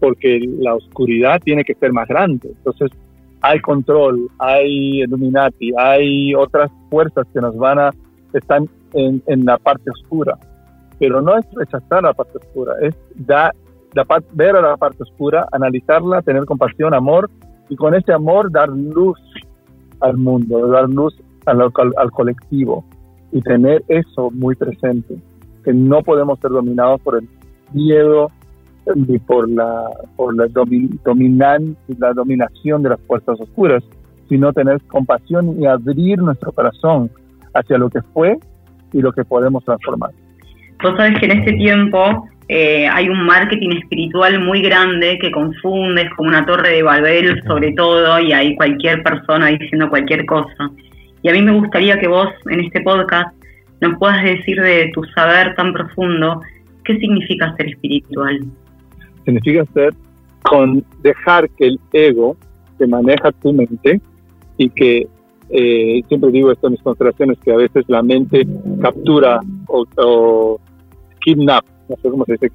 porque 0.00 0.40
la 0.58 0.74
oscuridad 0.74 1.40
tiene 1.42 1.64
que 1.64 1.74
ser 1.74 1.92
más 1.92 2.08
grande. 2.08 2.48
Entonces, 2.48 2.90
hay 3.42 3.60
control, 3.60 4.28
hay 4.38 5.02
Illuminati, 5.02 5.72
hay 5.78 6.34
otras 6.34 6.70
fuerzas 6.90 7.26
que 7.32 7.40
nos 7.40 7.56
van 7.56 7.78
a, 7.78 7.90
están 8.32 8.68
en, 8.94 9.44
la 9.44 9.58
parte 9.58 9.90
oscura. 9.90 10.38
Pero 10.98 11.22
no 11.22 11.38
es 11.38 11.46
rechazar 11.54 12.02
la 12.02 12.12
parte 12.12 12.38
oscura, 12.38 12.74
es 12.82 12.94
da, 13.14 13.52
ver 14.32 14.56
a 14.56 14.60
la 14.60 14.76
parte 14.76 15.02
oscura, 15.02 15.46
analizarla, 15.52 16.20
tener 16.22 16.44
compasión, 16.44 16.92
amor, 16.92 17.30
y 17.70 17.76
con 17.76 17.94
ese 17.94 18.12
amor 18.12 18.52
dar 18.52 18.68
luz 18.68 19.18
al 20.00 20.18
mundo, 20.18 20.66
dar 20.66 20.90
luz 20.90 21.14
al, 21.46 21.62
al, 21.62 22.10
colectivo 22.10 22.84
y 23.32 23.40
tener 23.40 23.82
eso 23.88 24.30
muy 24.32 24.54
presente, 24.56 25.16
que 25.64 25.72
no 25.72 26.02
podemos 26.02 26.38
ser 26.40 26.50
dominados 26.50 27.00
por 27.00 27.16
el 27.16 27.28
miedo 27.72 28.30
ni 28.94 29.18
por 29.18 29.48
la, 29.48 29.88
por 30.16 30.34
la, 30.34 30.46
dominan, 30.48 31.76
la 31.98 32.12
dominación 32.12 32.82
de 32.82 32.90
las 32.90 33.00
fuerzas 33.02 33.40
oscuras, 33.40 33.84
sino 34.28 34.52
tener 34.52 34.80
compasión 34.88 35.60
y 35.60 35.66
abrir 35.66 36.18
nuestro 36.20 36.52
corazón 36.52 37.10
hacia 37.54 37.78
lo 37.78 37.88
que 37.88 38.02
fue 38.14 38.38
y 38.92 39.00
lo 39.00 39.12
que 39.12 39.24
podemos 39.24 39.64
transformar. 39.64 40.10
Vos 40.82 40.94
sabes 40.96 41.18
que 41.20 41.26
en 41.26 41.38
este 41.38 41.52
tiempo 41.52 42.26
eh, 42.52 42.88
hay 42.88 43.08
un 43.08 43.26
marketing 43.26 43.76
espiritual 43.76 44.40
muy 44.40 44.60
grande 44.60 45.20
que 45.20 45.30
confunde, 45.30 46.02
es 46.02 46.10
como 46.16 46.30
una 46.30 46.44
torre 46.44 46.70
de 46.70 46.82
Babel 46.82 47.40
sobre 47.46 47.70
todo, 47.74 48.18
y 48.18 48.32
hay 48.32 48.56
cualquier 48.56 49.04
persona 49.04 49.46
diciendo 49.46 49.88
cualquier 49.88 50.26
cosa. 50.26 50.68
Y 51.22 51.28
a 51.28 51.32
mí 51.32 51.42
me 51.42 51.52
gustaría 51.52 52.00
que 52.00 52.08
vos 52.08 52.28
en 52.46 52.58
este 52.58 52.80
podcast 52.80 53.32
nos 53.80 53.96
puedas 54.00 54.24
decir 54.24 54.60
de 54.60 54.90
tu 54.92 55.04
saber 55.14 55.54
tan 55.54 55.72
profundo, 55.72 56.40
¿qué 56.84 56.98
significa 56.98 57.54
ser 57.56 57.68
espiritual? 57.68 58.40
Significa 59.24 59.64
ser 59.72 59.94
con 60.42 60.84
dejar 61.04 61.48
que 61.50 61.68
el 61.68 61.78
ego 61.92 62.36
te 62.78 62.86
maneja 62.88 63.30
tu 63.30 63.52
mente 63.52 64.00
y 64.56 64.70
que 64.70 65.06
eh, 65.50 66.02
siempre 66.08 66.32
digo 66.32 66.50
esto 66.50 66.66
en 66.66 66.72
mis 66.72 66.82
consideraciones 66.82 67.38
que 67.44 67.52
a 67.52 67.58
veces 67.58 67.84
la 67.86 68.02
mente 68.02 68.44
captura 68.82 69.38
o, 69.68 69.86
o 69.98 70.60
kidnap 71.20 71.64
no 71.90 71.96
sé 71.96 72.08
cómo 72.08 72.24
se 72.24 72.32
dice, 72.32 72.48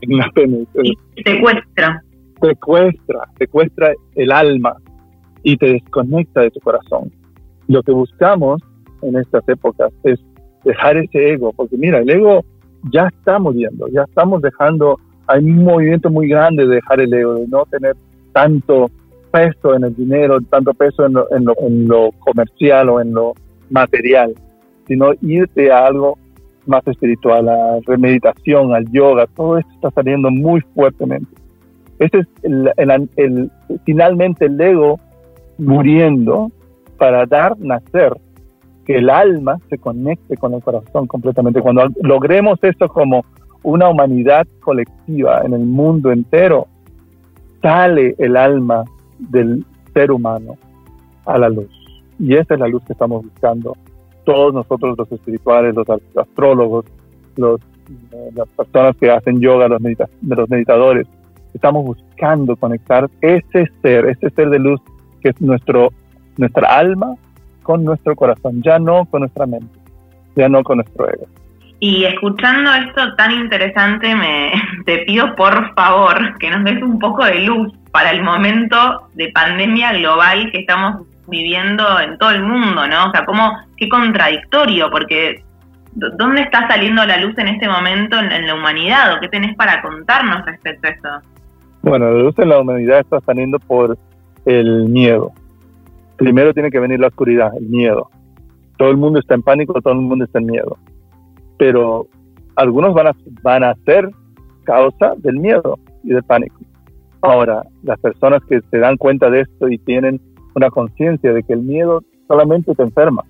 secuestra. 1.23 2.01
Secuestra, 2.41 3.19
secuestra 3.37 3.93
el 4.15 4.31
alma 4.31 4.75
y 5.43 5.57
te 5.57 5.73
desconecta 5.73 6.41
de 6.41 6.51
tu 6.51 6.59
corazón. 6.61 7.11
Lo 7.67 7.83
que 7.83 7.91
buscamos 7.91 8.61
en 9.01 9.17
estas 9.17 9.47
épocas 9.49 9.91
es 10.03 10.19
dejar 10.63 10.97
ese 10.97 11.33
ego, 11.33 11.53
porque 11.53 11.77
mira, 11.77 11.99
el 11.99 12.09
ego 12.09 12.43
ya 12.91 13.07
está 13.07 13.39
muriendo, 13.39 13.87
ya 13.89 14.03
estamos 14.03 14.41
dejando, 14.41 14.99
hay 15.27 15.43
un 15.43 15.63
movimiento 15.63 16.09
muy 16.09 16.27
grande 16.27 16.65
de 16.65 16.75
dejar 16.75 16.99
el 17.01 17.13
ego, 17.13 17.35
de 17.35 17.47
no 17.47 17.65
tener 17.65 17.95
tanto 18.33 18.89
peso 19.31 19.75
en 19.75 19.83
el 19.83 19.95
dinero, 19.95 20.39
tanto 20.49 20.73
peso 20.73 21.05
en 21.05 21.13
lo, 21.13 21.27
en 21.31 21.45
lo, 21.45 21.53
en 21.59 21.87
lo 21.87 22.11
comercial 22.19 22.89
o 22.89 23.01
en 23.01 23.13
lo 23.13 23.33
material, 23.69 24.33
sino 24.87 25.11
irte 25.21 25.71
a 25.71 25.87
algo 25.87 26.17
más 26.65 26.85
espiritual, 26.87 27.47
a 27.49 27.79
la 27.85 27.97
meditación, 27.97 28.73
al 28.73 28.89
yoga, 28.91 29.27
todo 29.35 29.57
esto 29.57 29.71
está 29.73 29.91
saliendo 29.91 30.29
muy 30.31 30.61
fuertemente. 30.73 31.29
Ese 31.99 32.19
es 32.19 32.27
el, 32.43 33.51
finalmente 33.85 34.45
el 34.45 34.59
ego 34.59 34.99
muriendo 35.57 36.51
para 36.97 37.25
dar 37.25 37.57
nacer, 37.59 38.13
que 38.85 38.97
el 38.97 39.09
alma 39.09 39.57
se 39.69 39.77
conecte 39.77 40.37
con 40.37 40.53
el 40.53 40.61
corazón 40.61 41.07
completamente. 41.07 41.61
Cuando 41.61 41.87
logremos 42.01 42.59
esto 42.61 42.87
como 42.87 43.25
una 43.63 43.89
humanidad 43.89 44.45
colectiva 44.59 45.41
en 45.43 45.53
el 45.53 45.65
mundo 45.65 46.11
entero, 46.11 46.67
sale 47.61 48.15
el 48.19 48.37
alma 48.37 48.83
del 49.17 49.65
ser 49.93 50.11
humano 50.11 50.57
a 51.25 51.37
la 51.37 51.49
luz. 51.49 51.69
Y 52.19 52.35
esa 52.35 52.53
es 52.53 52.59
la 52.59 52.67
luz 52.67 52.83
que 52.85 52.93
estamos 52.93 53.23
buscando 53.23 53.75
todos 54.25 54.53
nosotros 54.53 54.97
los 54.97 55.11
espirituales, 55.11 55.75
los 55.75 55.87
astrólogos, 56.17 56.85
los, 57.37 57.61
eh, 58.11 58.29
las 58.33 58.47
personas 58.49 58.95
que 58.97 59.09
hacen 59.09 59.39
yoga, 59.39 59.67
los, 59.67 59.81
los 60.21 60.49
meditadores, 60.49 61.07
estamos 61.53 61.85
buscando 61.85 62.55
conectar 62.55 63.09
ese 63.21 63.69
ser, 63.81 64.05
ese 64.07 64.29
ser 64.31 64.49
de 64.49 64.59
luz 64.59 64.81
que 65.21 65.29
es 65.29 65.41
nuestro, 65.41 65.91
nuestra 66.37 66.67
alma 66.77 67.15
con 67.63 67.83
nuestro 67.83 68.15
corazón, 68.15 68.61
ya 68.61 68.77
no 68.77 69.05
con 69.05 69.21
nuestra 69.21 69.45
mente, 69.45 69.79
ya 70.35 70.49
no 70.49 70.63
con 70.63 70.77
nuestro 70.77 71.07
ego. 71.09 71.25
Y 71.79 72.05
escuchando 72.05 72.73
esto 72.73 73.15
tan 73.15 73.31
interesante, 73.31 74.15
me 74.15 74.51
te 74.85 74.99
pido 74.99 75.35
por 75.35 75.73
favor 75.75 76.37
que 76.39 76.49
nos 76.49 76.63
des 76.63 76.81
un 76.81 76.99
poco 76.99 77.25
de 77.25 77.41
luz 77.41 77.73
para 77.91 78.11
el 78.11 78.23
momento 78.23 79.09
de 79.13 79.29
pandemia 79.29 79.93
global 79.93 80.51
que 80.51 80.59
estamos 80.59 81.07
viviendo 81.27 81.99
en 81.99 82.17
todo 82.17 82.31
el 82.31 82.43
mundo, 82.43 82.87
¿no? 82.87 83.07
O 83.07 83.11
sea, 83.11 83.25
como 83.25 83.51
qué 83.77 83.89
contradictorio, 83.89 84.89
porque 84.89 85.43
¿dónde 85.93 86.41
está 86.41 86.67
saliendo 86.67 87.05
la 87.05 87.17
luz 87.17 87.37
en 87.37 87.47
este 87.47 87.67
momento 87.67 88.17
en, 88.19 88.47
la 88.47 88.53
humanidad? 88.53 89.13
¿O 89.13 89.19
qué 89.19 89.29
tenés 89.29 89.55
para 89.55 89.81
contarnos 89.81 90.45
respecto 90.45 90.87
a 90.87 90.91
eso? 90.91 91.27
Bueno, 91.81 92.11
la 92.11 92.19
luz 92.19 92.37
en 92.39 92.49
la 92.49 92.59
humanidad 92.59 92.99
está 92.99 93.19
saliendo 93.21 93.59
por 93.59 93.97
el 94.45 94.89
miedo. 94.89 95.31
Primero 96.17 96.53
tiene 96.53 96.71
que 96.71 96.79
venir 96.79 96.99
la 96.99 97.07
oscuridad, 97.07 97.51
el 97.57 97.67
miedo. 97.67 98.09
Todo 98.77 98.89
el 98.89 98.97
mundo 98.97 99.19
está 99.19 99.35
en 99.35 99.41
pánico, 99.41 99.81
todo 99.81 99.93
el 99.93 99.99
mundo 99.99 100.25
está 100.25 100.39
en 100.39 100.47
miedo. 100.47 100.77
Pero 101.57 102.07
algunos 102.55 102.93
van 102.93 103.07
a, 103.07 103.11
van 103.41 103.63
a 103.63 103.75
ser 103.85 104.09
causa 104.63 105.13
del 105.17 105.37
miedo 105.37 105.77
y 106.03 106.09
del 106.09 106.23
pánico. 106.23 106.59
Ahora, 107.21 107.63
las 107.83 107.99
personas 107.99 108.43
que 108.47 108.61
se 108.69 108.77
dan 108.77 108.97
cuenta 108.97 109.29
de 109.29 109.41
esto 109.41 109.67
y 109.67 109.77
tienen 109.79 110.19
una 110.55 110.69
conciencia 110.69 111.33
de 111.33 111.43
que 111.43 111.53
el 111.53 111.61
miedo 111.61 112.01
solamente 112.27 112.73
te 112.73 112.83
enferma. 112.83 113.23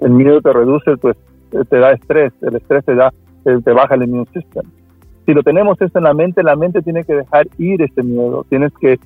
El 0.00 0.12
miedo 0.12 0.40
te 0.40 0.52
reduce, 0.52 0.96
pues 0.96 1.16
te 1.50 1.78
da 1.78 1.92
estrés, 1.92 2.32
el 2.42 2.56
estrés 2.56 2.84
te 2.84 2.94
da, 2.94 3.12
te, 3.44 3.72
baja 3.72 3.96
el 3.96 4.04
immune 4.04 4.26
system. 4.32 4.64
Si 5.26 5.34
lo 5.34 5.42
tenemos 5.42 5.80
eso 5.80 5.98
en 5.98 6.04
la 6.04 6.14
mente, 6.14 6.42
la 6.42 6.56
mente 6.56 6.80
tiene 6.82 7.04
que 7.04 7.14
dejar 7.14 7.48
ir 7.58 7.82
ese 7.82 8.02
miedo. 8.02 8.46
Tienes 8.48 8.72
que 8.80 8.98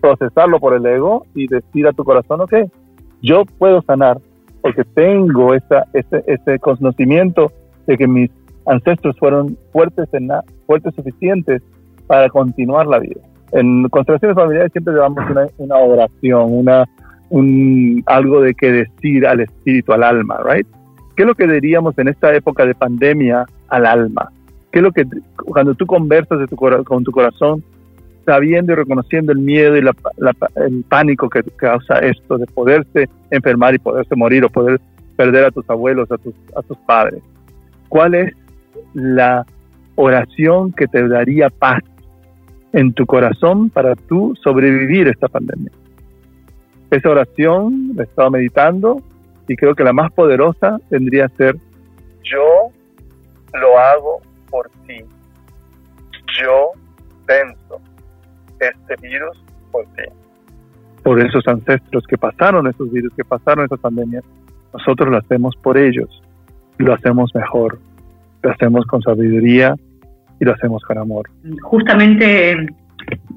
procesarlo 0.00 0.60
por 0.60 0.74
el 0.74 0.86
ego 0.86 1.26
y 1.34 1.48
decir 1.48 1.86
a 1.86 1.92
tu 1.92 2.04
corazón, 2.04 2.40
ok, 2.40 2.54
yo 3.22 3.44
puedo 3.58 3.82
sanar 3.82 4.18
porque 4.60 4.84
tengo 4.84 5.54
esa, 5.54 5.86
ese, 5.92 6.22
ese 6.26 6.58
conocimiento 6.58 7.50
de 7.86 7.96
que 7.96 8.06
mis 8.06 8.30
ancestros 8.66 9.16
fueron 9.18 9.56
fuertes, 9.72 10.08
en 10.12 10.28
fuertes 10.66 10.94
suficientes 10.94 11.62
para 12.06 12.28
continuar 12.28 12.86
la 12.86 12.98
vida. 12.98 13.20
En 13.52 13.88
constelaciones 13.88 14.34
familiares 14.34 14.72
siempre 14.72 14.94
llevamos 14.94 15.24
una, 15.30 15.46
una 15.58 15.76
oración, 15.76 16.46
una, 16.48 16.84
un, 17.30 18.02
algo 18.06 18.40
de 18.40 18.54
que 18.54 18.70
decir 18.72 19.26
al 19.26 19.40
espíritu, 19.40 19.92
al 19.92 20.02
alma, 20.02 20.38
right? 20.44 20.66
¿Qué 21.16 21.22
es 21.22 21.26
lo 21.26 21.34
que 21.34 21.46
diríamos 21.46 21.98
en 21.98 22.08
esta 22.08 22.34
época 22.34 22.66
de 22.66 22.74
pandemia 22.74 23.46
al 23.68 23.86
alma? 23.86 24.30
¿Qué 24.70 24.80
es 24.80 24.82
lo 24.82 24.92
que 24.92 25.06
cuando 25.36 25.74
tú 25.74 25.86
conversas 25.86 26.38
de 26.38 26.46
tu, 26.46 26.56
con 26.56 27.04
tu 27.04 27.10
corazón, 27.10 27.64
sabiendo 28.26 28.72
y 28.72 28.76
reconociendo 28.76 29.32
el 29.32 29.38
miedo 29.38 29.76
y 29.76 29.80
el 29.80 30.84
pánico 30.88 31.30
que 31.30 31.42
causa 31.56 31.98
esto 32.00 32.36
de 32.36 32.46
poderse 32.46 33.08
enfermar 33.30 33.74
y 33.74 33.78
poderse 33.78 34.14
morir 34.16 34.44
o 34.44 34.50
poder 34.50 34.80
perder 35.16 35.46
a 35.46 35.50
tus 35.50 35.68
abuelos, 35.70 36.10
a 36.10 36.18
tus, 36.18 36.34
a 36.54 36.62
tus 36.62 36.76
padres? 36.78 37.22
¿Cuál 37.88 38.14
es 38.14 38.34
la 38.92 39.46
oración 39.94 40.72
que 40.72 40.86
te 40.86 41.08
daría 41.08 41.48
paz 41.48 41.82
en 42.72 42.92
tu 42.92 43.06
corazón 43.06 43.70
para 43.70 43.94
tú 43.94 44.34
sobrevivir 44.42 45.08
esta 45.08 45.28
pandemia? 45.28 45.70
Esa 46.90 47.10
oración 47.10 47.92
la 47.94 48.02
he 48.02 48.06
estado 48.06 48.30
meditando 48.30 49.02
y 49.48 49.56
creo 49.56 49.74
que 49.74 49.84
la 49.84 49.92
más 49.92 50.12
poderosa 50.12 50.78
tendría 50.88 51.28
que 51.28 51.36
ser 51.36 51.56
yo 52.26 52.70
lo 53.54 53.78
hago 53.78 54.20
por 54.50 54.68
ti. 54.86 54.98
Yo 56.40 56.72
venzo 57.26 57.80
este 58.60 58.96
virus 59.00 59.42
por 59.70 59.84
ti. 59.94 60.02
Por 61.02 61.20
esos 61.20 61.46
ancestros 61.46 62.04
que 62.06 62.18
pasaron 62.18 62.66
esos 62.66 62.90
virus, 62.90 63.12
que 63.14 63.24
pasaron 63.24 63.64
esas 63.64 63.78
pandemias, 63.78 64.24
nosotros 64.72 65.08
lo 65.08 65.18
hacemos 65.18 65.54
por 65.56 65.78
ellos. 65.78 66.22
Lo 66.78 66.92
hacemos 66.92 67.34
mejor. 67.34 67.78
Lo 68.42 68.50
hacemos 68.50 68.84
con 68.86 69.02
sabiduría 69.02 69.74
y 70.40 70.44
lo 70.44 70.52
hacemos 70.52 70.82
con 70.82 70.98
amor. 70.98 71.30
Justamente, 71.62 72.66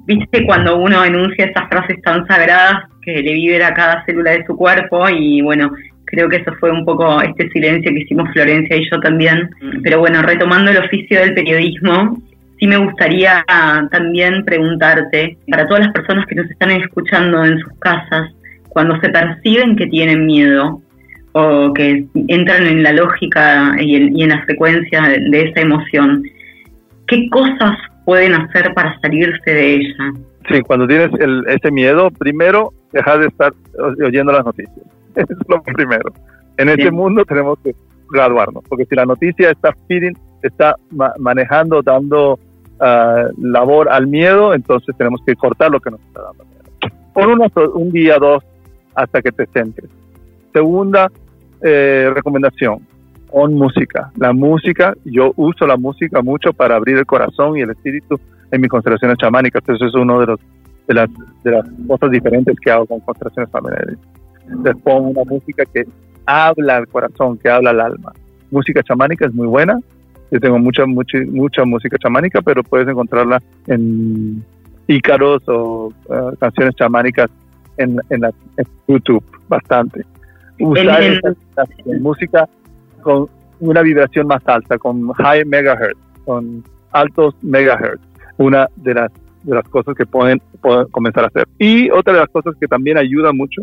viste 0.05 0.45
cuando 0.45 0.77
uno 0.77 1.05
enuncia 1.05 1.45
esas 1.45 1.69
frases 1.69 2.01
tan 2.01 2.25
sagradas 2.27 2.89
que 3.15 3.21
le 3.21 3.33
vibra 3.33 3.67
a 3.67 3.73
cada 3.73 4.05
célula 4.05 4.31
de 4.31 4.45
su 4.45 4.55
cuerpo 4.55 5.07
y 5.09 5.41
bueno, 5.41 5.71
creo 6.05 6.27
que 6.27 6.37
eso 6.37 6.53
fue 6.59 6.71
un 6.71 6.85
poco 6.85 7.21
este 7.21 7.49
silencio 7.49 7.91
que 7.91 8.01
hicimos 8.01 8.29
Florencia 8.33 8.75
y 8.75 8.89
yo 8.89 8.99
también. 8.99 9.49
Pero 9.83 9.99
bueno, 9.99 10.21
retomando 10.21 10.71
el 10.71 10.77
oficio 10.77 11.19
del 11.19 11.33
periodismo, 11.33 12.21
sí 12.59 12.67
me 12.67 12.77
gustaría 12.77 13.45
también 13.91 14.43
preguntarte, 14.43 15.37
para 15.49 15.67
todas 15.67 15.85
las 15.85 15.93
personas 15.93 16.25
que 16.27 16.35
nos 16.35 16.49
están 16.49 16.71
escuchando 16.71 17.45
en 17.45 17.59
sus 17.59 17.73
casas, 17.79 18.31
cuando 18.69 18.99
se 19.01 19.09
perciben 19.09 19.75
que 19.75 19.87
tienen 19.87 20.25
miedo 20.25 20.81
o 21.33 21.73
que 21.73 22.05
entran 22.27 22.65
en 22.65 22.83
la 22.83 22.93
lógica 22.93 23.75
y 23.79 23.95
en, 23.95 24.29
la 24.29 24.43
frecuencia 24.43 25.01
de, 25.03 25.41
esa 25.43 25.61
emoción, 25.61 26.23
¿qué 27.07 27.29
cosas 27.29 27.77
pueden 28.05 28.33
hacer 28.33 28.73
para 28.73 28.99
salirse 28.99 29.51
de 29.51 29.75
ella? 29.75 30.13
Sí, 30.49 30.61
cuando 30.61 30.87
tienes 30.87 31.11
ese 31.47 31.71
miedo, 31.71 32.09
primero 32.11 32.73
dejar 32.91 33.19
de 33.19 33.27
estar 33.27 33.53
oyendo 34.03 34.31
las 34.31 34.43
noticias 34.43 34.79
Eso 35.15 35.33
es 35.33 35.47
lo 35.47 35.61
primero. 35.61 36.11
En 36.57 36.69
este 36.69 36.91
mundo 36.91 37.23
tenemos 37.23 37.57
que 37.63 37.75
graduarnos, 38.09 38.63
porque 38.67 38.85
si 38.85 38.95
la 38.95 39.05
noticia 39.05 39.51
está 39.51 39.73
feeding, 39.87 40.17
está 40.41 40.75
manejando, 41.19 41.81
dando 41.81 42.39
ah, 42.79 43.27
labor 43.37 43.89
al 43.89 44.07
miedo, 44.07 44.53
entonces 44.53 44.95
tenemos 44.97 45.21
que 45.25 45.35
cortar 45.35 45.71
lo 45.71 45.79
que 45.79 45.91
nos 45.91 46.01
está 46.01 46.21
dando 46.23 46.45
miedo. 46.45 46.63
Por 47.13 47.27
unos, 47.27 47.51
un 47.75 47.91
día, 47.91 48.17
dos, 48.17 48.43
hasta 48.95 49.21
que 49.21 49.31
te 49.31 49.45
centres. 49.47 49.89
Segunda 50.53 51.11
eh, 51.61 52.11
recomendación, 52.13 52.79
con 53.29 53.53
música. 53.53 54.11
La 54.17 54.33
música, 54.33 54.93
yo 55.05 55.33
uso 55.35 55.67
la 55.67 55.77
música 55.77 56.21
mucho 56.21 56.53
para 56.53 56.75
abrir 56.75 56.97
el 56.97 57.05
corazón 57.05 57.57
y 57.57 57.61
el 57.61 57.69
espíritu 57.69 58.19
en 58.51 58.61
mis 58.61 58.69
constelaciones 58.69 59.17
chamánicas. 59.17 59.63
Eso 59.67 59.85
es 59.85 59.93
uno 59.95 60.19
de 60.19 60.25
los 60.27 60.39
de 60.87 60.95
las, 60.95 61.09
de 61.43 61.51
las 61.51 61.65
cosas 61.87 62.09
diferentes 62.09 62.57
que 62.59 62.71
hago 62.71 62.87
con 62.87 62.99
constelaciones 63.01 63.51
familiares 63.51 63.97
les 64.63 64.75
pongo 64.77 65.09
una 65.09 65.23
música 65.23 65.63
que 65.73 65.85
habla 66.25 66.77
al 66.77 66.87
corazón, 66.87 67.37
que 67.37 67.49
habla 67.49 67.71
al 67.71 67.81
alma. 67.81 68.13
Música 68.51 68.83
chamánica 68.83 69.25
es 69.25 69.33
muy 69.33 69.47
buena. 69.47 69.79
Yo 70.31 70.39
tengo 70.39 70.59
mucha, 70.59 70.85
mucha, 70.85 71.17
mucha 71.27 71.65
música 71.65 71.97
chamánica, 71.97 72.41
pero 72.41 72.63
puedes 72.63 72.87
encontrarla 72.87 73.41
en 73.67 74.43
Ícaros 74.87 75.41
o 75.47 75.91
eh, 76.09 76.35
canciones 76.39 76.75
chamánicas 76.75 77.29
en, 77.77 77.99
en, 78.09 78.21
YouTube, 78.87 79.23
bastante. 79.47 80.05
Usar 80.59 81.01
música 82.01 82.47
con 83.01 83.27
una 83.59 83.81
vibración 83.81 84.27
más 84.27 84.41
alta, 84.45 84.77
con 84.77 85.09
high 85.13 85.45
megahertz, 85.45 85.99
con 86.25 86.63
altos 86.91 87.35
megahertz, 87.41 88.01
una 88.39 88.67
de 88.77 88.93
las, 88.93 89.11
de 89.43 89.53
las 89.53 89.67
cosas 89.69 89.95
que 89.95 90.05
pueden, 90.05 90.41
pueden 90.61 90.87
comenzar 90.87 91.25
a 91.25 91.27
hacer. 91.27 91.47
Y 91.59 91.91
otra 91.91 92.13
de 92.13 92.19
las 92.21 92.29
cosas 92.29 92.55
que 92.59 92.67
también 92.67 92.97
ayuda 92.97 93.31
mucho 93.33 93.61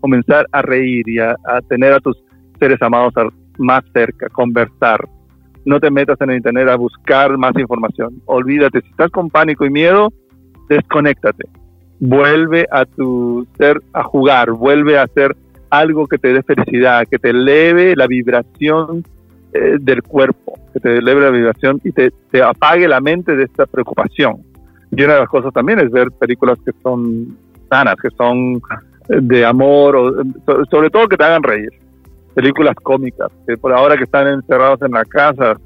comenzar 0.00 0.46
a 0.52 0.62
reír 0.62 1.08
y 1.08 1.18
a, 1.18 1.36
tener 1.68 1.92
a 1.92 2.00
tus 2.00 2.16
seres 2.58 2.80
amados 2.82 3.12
más 3.58 3.82
cerca, 3.92 4.28
conversar. 4.28 5.00
No 5.64 5.80
te 5.80 5.90
metas 5.90 6.20
en 6.20 6.30
el 6.30 6.36
internet 6.36 6.68
a 6.68 6.76
buscar 6.76 7.36
más 7.36 7.52
información. 7.58 8.22
Olvídate, 8.26 8.80
si 8.82 8.88
estás 8.88 9.10
con 9.10 9.28
pánico 9.28 9.64
y 9.64 9.70
miedo, 9.70 10.12
desconéctate. 10.68 11.48
Vuelve 12.00 12.66
a 12.70 12.84
tu 12.84 13.46
ser 13.56 13.80
a 13.92 14.04
jugar, 14.04 14.52
vuelve 14.52 14.98
a 14.98 15.02
hacer 15.02 15.36
algo 15.70 16.06
que 16.06 16.18
te 16.18 16.32
dé 16.32 16.42
felicidad, 16.42 17.06
que 17.10 17.18
te 17.18 17.30
eleve 17.30 17.96
la 17.96 18.06
vibración 18.06 19.04
eh, 19.52 19.76
del 19.80 20.02
cuerpo, 20.02 20.47
que 20.72 20.80
te 20.80 20.96
eleve 20.98 21.20
la 21.20 21.30
vibración 21.30 21.80
y 21.84 21.92
te, 21.92 22.12
apague 22.42 22.88
la 22.88 23.00
mente 23.00 23.36
de 23.36 23.44
esta 23.44 23.66
preocupación. 23.66 24.42
Y 24.90 25.02
una 25.02 25.14
de 25.14 25.20
las 25.20 25.28
cosas 25.28 25.52
también 25.52 25.80
es 25.80 25.90
ver 25.90 26.10
películas 26.12 26.58
que 26.64 26.72
son 26.82 27.36
sanas, 27.68 27.96
que 28.00 28.10
son 28.10 28.60
de 29.08 29.44
amor, 29.44 29.96
o, 29.96 30.24
sobre 30.70 30.90
todo 30.90 31.08
que 31.08 31.16
te 31.16 31.24
hagan 31.24 31.42
reír. 31.42 31.70
Películas 32.34 32.74
cómicas, 32.82 33.28
que 33.46 33.56
por 33.56 33.72
ahora 33.72 33.96
que 33.96 34.04
están 34.04 34.28
encerrados 34.28 34.80
en 34.82 34.92
la 34.92 35.04
casa, 35.04 35.56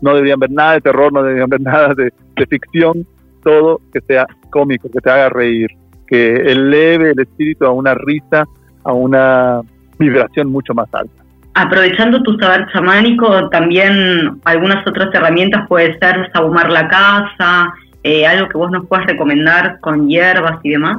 no 0.00 0.14
deberían 0.14 0.40
ver 0.40 0.50
nada 0.50 0.72
de 0.74 0.80
terror, 0.80 1.12
no 1.12 1.22
deberían 1.22 1.48
ver 1.48 1.60
nada 1.62 1.94
de, 1.94 2.12
ficción, 2.48 3.06
todo 3.42 3.80
que 3.92 4.00
sea 4.02 4.26
cómico, 4.50 4.90
que 4.90 5.00
te 5.00 5.10
haga 5.10 5.28
reír, 5.30 5.68
que 6.06 6.34
eleve 6.34 7.12
el 7.12 7.20
espíritu 7.20 7.64
a 7.64 7.70
una 7.70 7.94
risa, 7.94 8.44
a 8.84 8.92
una 8.92 9.60
vibración 9.98 10.50
mucho 10.50 10.74
más 10.74 10.88
alta. 10.92 11.25
Aprovechando 11.58 12.22
tu 12.22 12.38
saber 12.38 12.66
chamánico, 12.72 13.48
también 13.48 14.38
algunas 14.44 14.86
otras 14.86 15.12
herramientas 15.14 15.66
puede 15.68 15.98
ser 15.98 16.30
sabumar 16.32 16.70
la 16.70 16.86
casa, 16.86 17.72
eh, 18.02 18.26
algo 18.26 18.48
que 18.48 18.58
vos 18.58 18.70
nos 18.70 18.86
puedas 18.86 19.06
recomendar 19.06 19.80
con 19.80 20.06
hierbas 20.06 20.60
y 20.62 20.70
demás. 20.70 20.98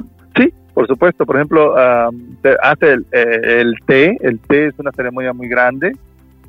Por 0.77 0.85
supuesto, 0.85 1.25
por 1.25 1.37
ejemplo, 1.37 1.75
hace 2.61 2.99
eh, 3.11 3.61
el, 3.61 3.73
té. 3.87 4.15
El 4.21 4.37
té 4.37 4.67
es 4.67 4.75
una 4.77 4.91
ceremonia 4.91 5.33
muy 5.33 5.47
grande 5.47 5.91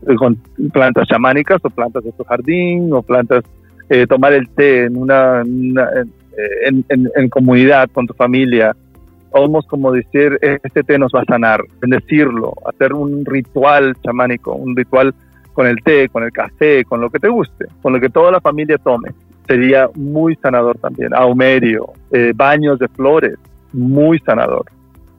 eh, 0.06 0.14
con 0.16 0.36
plantas 0.70 1.08
chamánicas 1.08 1.60
o 1.62 1.70
plantas 1.70 2.04
de 2.04 2.12
tu 2.12 2.24
jardín 2.24 2.92
o 2.92 3.00
plantas. 3.00 3.42
Eh, 3.88 4.06
tomar 4.06 4.34
el 4.34 4.46
té 4.50 4.84
en 4.84 4.98
una, 4.98 5.42
en, 5.42 7.28
comunidad 7.30 7.88
con 7.90 8.06
tu 8.06 8.12
familia, 8.12 8.76
vamos 9.32 9.66
como 9.66 9.92
decir, 9.92 10.38
este 10.40 10.82
té 10.82 10.98
nos 10.98 11.12
va 11.14 11.22
a 11.22 11.24
sanar, 11.24 11.62
bendecirlo, 11.80 12.54
hacer 12.66 12.92
un 12.92 13.24
ritual 13.24 13.94
chamánico, 14.02 14.54
un 14.54 14.76
ritual 14.76 15.14
con 15.52 15.66
el 15.66 15.82
té, 15.82 16.08
con 16.08 16.22
el 16.22 16.32
café, 16.32 16.84
con 16.84 17.00
lo 17.00 17.10
que 17.10 17.18
te 17.18 17.28
guste, 17.28 17.66
con 17.82 17.92
lo 17.92 18.00
que 18.00 18.08
toda 18.08 18.30
la 18.30 18.40
familia 18.40 18.78
tome. 18.78 19.10
Sería 19.46 19.88
muy 19.94 20.36
sanador 20.36 20.78
también. 20.78 21.14
Aumerio, 21.14 21.92
baños 22.36 22.78
de 22.78 22.86
flores, 22.88 23.36
muy 23.72 24.18
sanador. 24.20 24.66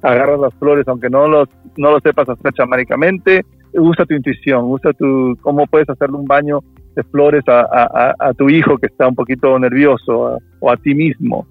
Agarras 0.01 0.39
las 0.39 0.53
flores, 0.53 0.87
aunque 0.87 1.09
no, 1.09 1.27
los, 1.27 1.49
no 1.75 1.91
lo 1.91 1.99
sepas 1.99 2.29
hacer 2.29 2.53
chamánicamente, 2.53 3.43
usa 3.73 4.05
tu 4.05 4.13
intuición, 4.13 4.65
usa 4.65 4.93
tu, 4.93 5.37
cómo 5.41 5.67
puedes 5.67 5.89
hacerle 5.89 6.17
un 6.17 6.25
baño 6.25 6.59
de 6.95 7.03
flores 7.03 7.43
a, 7.47 8.15
a, 8.19 8.33
tu 8.33 8.49
hijo 8.49 8.77
que 8.77 8.87
está 8.87 9.07
un 9.07 9.15
poquito 9.15 9.57
nervioso 9.59 10.37
o 10.59 10.71
a 10.71 10.77
ti 10.77 10.95
mismo. 10.95 11.45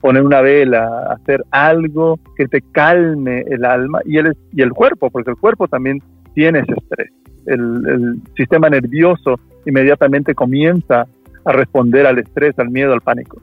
Poner 0.00 0.22
una 0.22 0.40
vela, 0.40 1.12
hacer 1.12 1.44
algo 1.50 2.18
que 2.36 2.46
te 2.46 2.62
calme 2.72 3.44
el 3.48 3.64
alma 3.64 4.00
y 4.04 4.18
el, 4.18 4.36
y 4.52 4.62
el 4.62 4.70
cuerpo, 4.70 5.10
porque 5.10 5.30
el 5.30 5.36
cuerpo 5.36 5.66
también 5.66 6.00
tiene 6.34 6.60
ese 6.60 6.72
estrés. 6.72 7.10
El, 7.46 7.82
el 7.88 8.20
sistema 8.36 8.68
nervioso 8.68 9.40
inmediatamente 9.66 10.34
comienza 10.34 11.06
a 11.44 11.52
responder 11.52 12.06
al 12.06 12.18
estrés, 12.18 12.58
al 12.58 12.70
miedo, 12.70 12.92
al 12.92 13.00
pánico. 13.00 13.40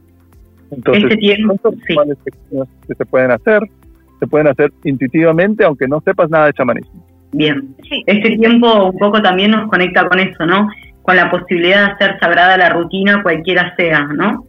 Entonces, 0.71 1.03
este 1.03 1.17
tiempo, 1.17 1.57
que 2.87 2.95
se 2.95 3.05
pueden 3.05 3.31
hacer, 3.31 3.61
se 4.19 4.27
pueden 4.27 4.47
hacer 4.47 4.71
intuitivamente, 4.83 5.63
aunque 5.63 5.87
no 5.87 6.01
sepas 6.01 6.29
nada 6.29 6.47
de 6.47 6.53
chamanismo. 6.53 7.05
Bien, 7.33 7.75
este 8.05 8.37
tiempo 8.37 8.89
un 8.91 8.97
poco 8.97 9.21
también 9.21 9.51
nos 9.51 9.69
conecta 9.69 10.07
con 10.07 10.19
eso, 10.19 10.45
¿no? 10.45 10.69
con 11.05 11.15
la 11.15 11.29
posibilidad 11.29 11.85
de 11.85 11.93
hacer 11.93 12.19
sagrada 12.19 12.57
la 12.57 12.69
rutina 12.69 13.21
cualquiera 13.21 13.75
sea, 13.75 14.07
¿no? 14.07 14.43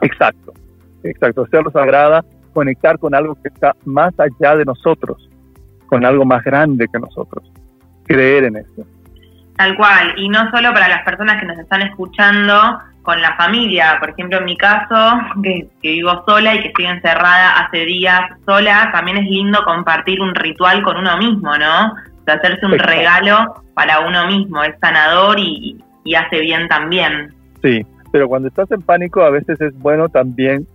Exacto, 0.00 0.54
exacto, 1.02 1.42
hacerlo 1.42 1.70
sagrada, 1.70 2.24
conectar 2.52 2.98
con 2.98 3.14
algo 3.14 3.34
que 3.42 3.48
está 3.48 3.74
más 3.84 4.12
allá 4.18 4.56
de 4.56 4.64
nosotros, 4.64 5.28
con 5.86 6.04
algo 6.04 6.24
más 6.24 6.42
grande 6.44 6.86
que 6.92 6.98
nosotros, 6.98 7.50
creer 8.04 8.44
en 8.44 8.56
eso. 8.56 8.86
Tal 9.56 9.76
cual, 9.76 10.14
y 10.16 10.28
no 10.28 10.50
solo 10.50 10.72
para 10.72 10.88
las 10.88 11.04
personas 11.04 11.40
que 11.40 11.46
nos 11.46 11.58
están 11.58 11.82
escuchando, 11.82 12.78
con 13.08 13.22
la 13.22 13.34
familia, 13.36 13.96
por 14.00 14.10
ejemplo 14.10 14.36
en 14.36 14.44
mi 14.44 14.56
caso, 14.58 15.18
que, 15.42 15.66
vivo 15.82 16.22
sola 16.26 16.54
y 16.54 16.60
que 16.60 16.68
estoy 16.68 16.84
encerrada 16.84 17.60
hace 17.60 17.86
días 17.86 18.20
sola, 18.44 18.90
también 18.92 19.16
es 19.16 19.24
lindo 19.24 19.60
compartir 19.64 20.20
un 20.20 20.34
ritual 20.34 20.82
con 20.82 20.98
uno 20.98 21.16
mismo, 21.16 21.56
¿no? 21.56 21.86
O 21.86 22.30
hacerse 22.30 22.66
un 22.66 22.78
regalo 22.78 23.64
para 23.72 24.00
uno 24.00 24.26
mismo, 24.26 24.62
es 24.62 24.74
sanador 24.82 25.40
y, 25.40 25.82
y 26.04 26.14
hace 26.16 26.40
bien 26.40 26.68
también. 26.68 27.34
Sí, 27.62 27.80
pero 28.12 28.28
cuando 28.28 28.48
estás 28.48 28.70
en 28.72 28.82
pánico 28.82 29.22
a 29.22 29.30
veces 29.30 29.58
es 29.58 29.72
bueno 29.78 30.10
también, 30.10 30.66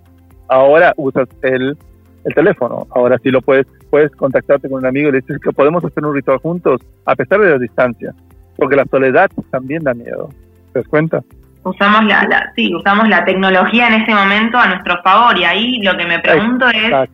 ahora 0.54 0.94
usas 0.98 1.28
el, 1.42 1.78
el 2.24 2.34
teléfono, 2.34 2.88
ahora 2.92 3.18
sí 3.22 3.30
lo 3.30 3.42
puedes, 3.42 3.68
puedes 3.90 4.12
contactarte 4.16 4.70
con 4.70 4.80
un 4.80 4.86
amigo 4.86 5.10
y 5.10 5.14
le 5.14 5.22
dices 5.22 5.40
que 5.42 5.52
podemos 5.52 5.84
hacer 5.84 6.06
un 6.06 6.14
ritual 6.14 6.38
juntos 6.38 6.82
a 7.06 7.16
pesar 7.16 7.40
de 7.40 7.50
la 7.50 7.58
distancia, 7.58 8.14
porque 8.56 8.76
la 8.76 8.86
soledad 8.86 9.30
también 9.52 9.84
da 9.84 9.94
miedo, 9.94 10.30
¿te 10.72 10.80
das 10.80 10.88
cuenta? 10.88 11.22
Usamos 11.64 12.06
la, 12.06 12.52
sí, 12.56 12.74
usamos 12.76 13.08
la 13.08 13.24
tecnología 13.24 13.88
en 13.88 14.02
ese 14.02 14.14
momento 14.14 14.58
a 14.58 14.68
nuestro 14.68 15.02
favor 15.02 15.38
y 15.38 15.46
ahí 15.46 15.82
lo 15.82 15.96
que 15.98 16.06
me 16.06 16.20
pregunto 16.20 16.68
es 16.68 17.10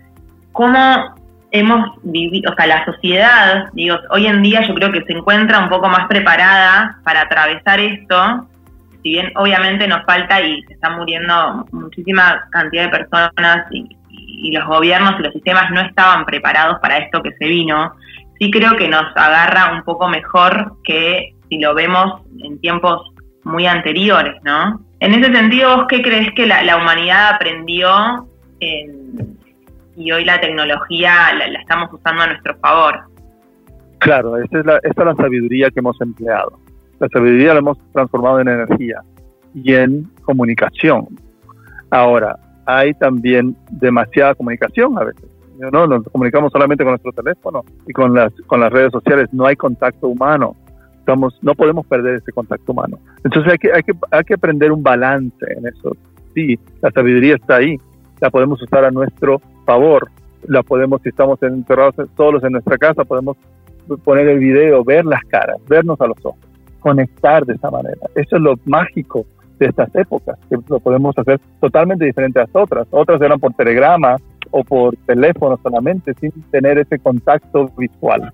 cómo 0.51 1.15
hemos 1.51 1.89
vivido, 2.03 2.51
o 2.51 2.55
sea, 2.55 2.67
la 2.67 2.85
sociedad, 2.85 3.69
digo, 3.73 3.95
hoy 4.11 4.27
en 4.27 4.41
día 4.41 4.61
yo 4.67 4.73
creo 4.73 4.91
que 4.91 5.03
se 5.03 5.13
encuentra 5.13 5.59
un 5.59 5.69
poco 5.69 5.87
más 5.87 6.07
preparada 6.07 6.99
para 7.03 7.21
atravesar 7.21 7.79
esto, 7.79 8.47
si 9.03 9.11
bien 9.11 9.31
obviamente 9.35 9.87
nos 9.87 10.05
falta 10.05 10.41
y 10.41 10.61
se 10.63 10.73
están 10.73 10.97
muriendo 10.97 11.65
muchísima 11.71 12.47
cantidad 12.51 12.83
de 12.83 12.89
personas 12.89 13.65
y, 13.71 13.95
los 14.51 14.65
gobiernos 14.65 15.19
y 15.19 15.23
los 15.23 15.33
sistemas 15.33 15.69
no 15.71 15.81
estaban 15.81 16.25
preparados 16.25 16.79
para 16.79 16.97
esto 16.97 17.21
que 17.21 17.33
se 17.33 17.45
vino, 17.45 17.93
sí 18.39 18.49
creo 18.49 18.77
que 18.77 18.87
nos 18.87 19.05
agarra 19.15 19.73
un 19.73 19.83
poco 19.83 20.07
mejor 20.07 20.77
que 20.85 21.35
si 21.49 21.59
lo 21.59 21.75
vemos 21.75 22.21
en 22.41 22.59
tiempos 22.61 23.01
muy 23.43 23.67
anteriores, 23.67 24.35
¿no? 24.43 24.79
En 25.01 25.13
ese 25.13 25.33
sentido, 25.33 25.75
¿vos 25.75 25.85
qué 25.89 26.01
crees 26.01 26.31
que 26.35 26.45
la, 26.45 26.77
humanidad 26.77 27.35
aprendió 27.35 28.27
y 29.95 30.11
hoy 30.11 30.23
la 30.23 30.39
tecnología 30.39 31.33
la, 31.33 31.59
estamos 31.59 31.91
usando 31.91 32.23
a 32.23 32.27
nuestro 32.27 32.57
favor? 32.59 33.01
Claro, 33.99 34.37
esta 34.37 34.59
es, 34.59 34.65
la, 34.65 34.77
esta 34.83 35.01
es 35.01 35.05
la 35.05 35.15
sabiduría 35.15 35.69
que 35.69 35.79
hemos 35.79 35.99
empleado. 36.01 36.59
La 36.99 37.07
sabiduría 37.07 37.53
la 37.53 37.59
hemos 37.59 37.77
transformado 37.93 38.41
en 38.41 38.49
energía 38.49 39.01
y 39.53 39.73
en 39.73 40.03
comunicación. 40.23 41.07
Ahora, 41.89 42.37
hay 42.65 42.93
también 42.93 43.55
demasiada 43.71 44.35
comunicación 44.35 44.97
a 44.97 45.05
veces. 45.05 45.25
¿no? 45.71 45.87
Nos 45.87 46.03
comunicamos 46.11 46.51
solamente 46.51 46.83
con 46.83 46.91
nuestro 46.91 47.11
teléfono 47.13 47.63
y 47.87 47.93
con 47.93 48.13
las, 48.13 48.33
con 48.47 48.59
las 48.59 48.71
redes 48.71 48.91
sociales. 48.91 49.29
No 49.31 49.45
hay 49.45 49.55
contacto 49.55 50.07
humano. 50.07 50.55
Estamos, 50.99 51.39
no 51.41 51.55
podemos 51.55 51.87
perder 51.87 52.15
ese 52.15 52.33
contacto 52.33 52.73
humano. 52.73 52.99
Entonces 53.23 53.53
hay 53.53 53.57
que, 53.57 53.71
hay, 53.73 53.81
que, 53.81 53.93
hay 54.11 54.23
que 54.23 54.33
aprender 54.33 54.71
un 54.71 54.83
balance 54.83 55.45
en 55.57 55.67
eso. 55.67 55.95
Sí, 56.35 56.59
la 56.81 56.91
sabiduría 56.91 57.35
está 57.35 57.55
ahí. 57.55 57.77
La 58.19 58.29
podemos 58.29 58.61
usar 58.61 58.83
a 58.83 58.91
nuestro 58.91 59.41
favor. 59.65 60.09
La 60.47 60.63
podemos, 60.63 61.01
si 61.01 61.09
estamos 61.09 61.41
encerrados 61.43 61.95
solos 62.17 62.43
en 62.43 62.51
nuestra 62.51 62.77
casa, 62.77 63.05
podemos 63.05 63.37
poner 64.03 64.27
el 64.27 64.39
video, 64.39 64.83
ver 64.83 65.05
las 65.05 65.23
caras, 65.25 65.57
vernos 65.67 65.99
a 66.01 66.07
los 66.07 66.17
ojos 66.23 66.48
conectar 66.79 67.45
de 67.45 67.53
esa 67.53 67.69
manera. 67.69 68.01
Eso 68.15 68.35
es 68.35 68.41
lo 68.41 68.55
mágico 68.65 69.25
de 69.59 69.67
estas 69.67 69.93
épocas, 69.95 70.37
que 70.49 70.57
lo 70.67 70.79
podemos 70.79 71.17
hacer 71.17 71.39
totalmente 71.59 72.05
diferente 72.05 72.39
a 72.39 72.43
las 72.43 72.55
otras. 72.55 72.87
Otras 72.91 73.21
eran 73.21 73.39
por 73.39 73.53
telegrama 73.53 74.15
o 74.51 74.63
por 74.63 74.95
teléfono 75.05 75.59
solamente, 75.61 76.13
sin 76.19 76.31
tener 76.51 76.77
ese 76.77 76.97
contacto 76.97 77.69
visual. 77.77 78.31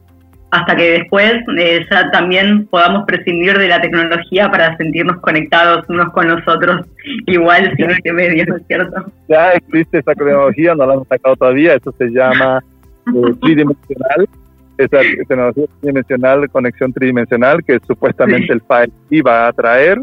Hasta 0.51 0.75
que 0.75 0.91
después 0.91 1.33
eh, 1.57 1.85
ya 1.91 2.09
también 2.11 2.67
podamos 2.67 3.03
prescindir 3.05 3.57
de 3.57 3.67
la 3.67 3.81
tecnología 3.81 4.49
para 4.49 4.77
sentirnos 4.77 5.19
conectados 5.19 5.83
unos 5.89 6.13
con 6.13 6.29
los 6.29 6.47
otros, 6.47 6.85
igual 7.25 7.73
sin 7.75 7.89
este 7.89 8.13
medio, 8.13 8.45
¿no 8.45 8.55
es 8.57 8.67
cierto? 8.67 9.11
Ya 9.27 9.51
existe 9.51 9.97
esa 9.97 10.13
tecnología, 10.13 10.75
no 10.75 10.85
la 10.85 10.93
hemos 10.93 11.07
sacado 11.07 11.35
todavía, 11.35 11.73
eso 11.73 11.91
se 11.97 12.05
llama 12.09 12.63
eh, 13.07 13.33
tridimensional, 13.41 14.29
esa 14.77 14.97
tecnología 15.27 15.65
tridimensional, 15.79 16.49
conexión 16.49 16.93
tridimensional, 16.93 17.63
que 17.63 17.79
supuestamente 17.87 18.53
el 18.53 18.61
file 18.61 18.93
iba 19.09 19.47
a 19.47 19.53
traer, 19.53 20.01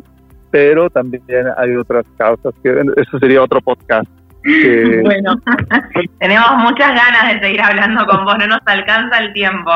pero 0.51 0.89
también 0.91 1.23
hay 1.57 1.77
otras 1.77 2.05
causas, 2.17 2.55
que 2.63 2.71
eso 2.97 3.19
sería 3.19 3.43
otro 3.43 3.61
podcast. 3.61 4.09
Bueno, 5.03 5.41
tenemos 6.19 6.57
muchas 6.59 6.89
ganas 6.89 7.33
de 7.33 7.41
seguir 7.41 7.61
hablando 7.61 8.05
con 8.07 8.25
vos, 8.25 8.37
no 8.39 8.49
nos 8.49 8.61
alcanza 8.67 9.19
el 9.19 9.33
tiempo. 9.33 9.71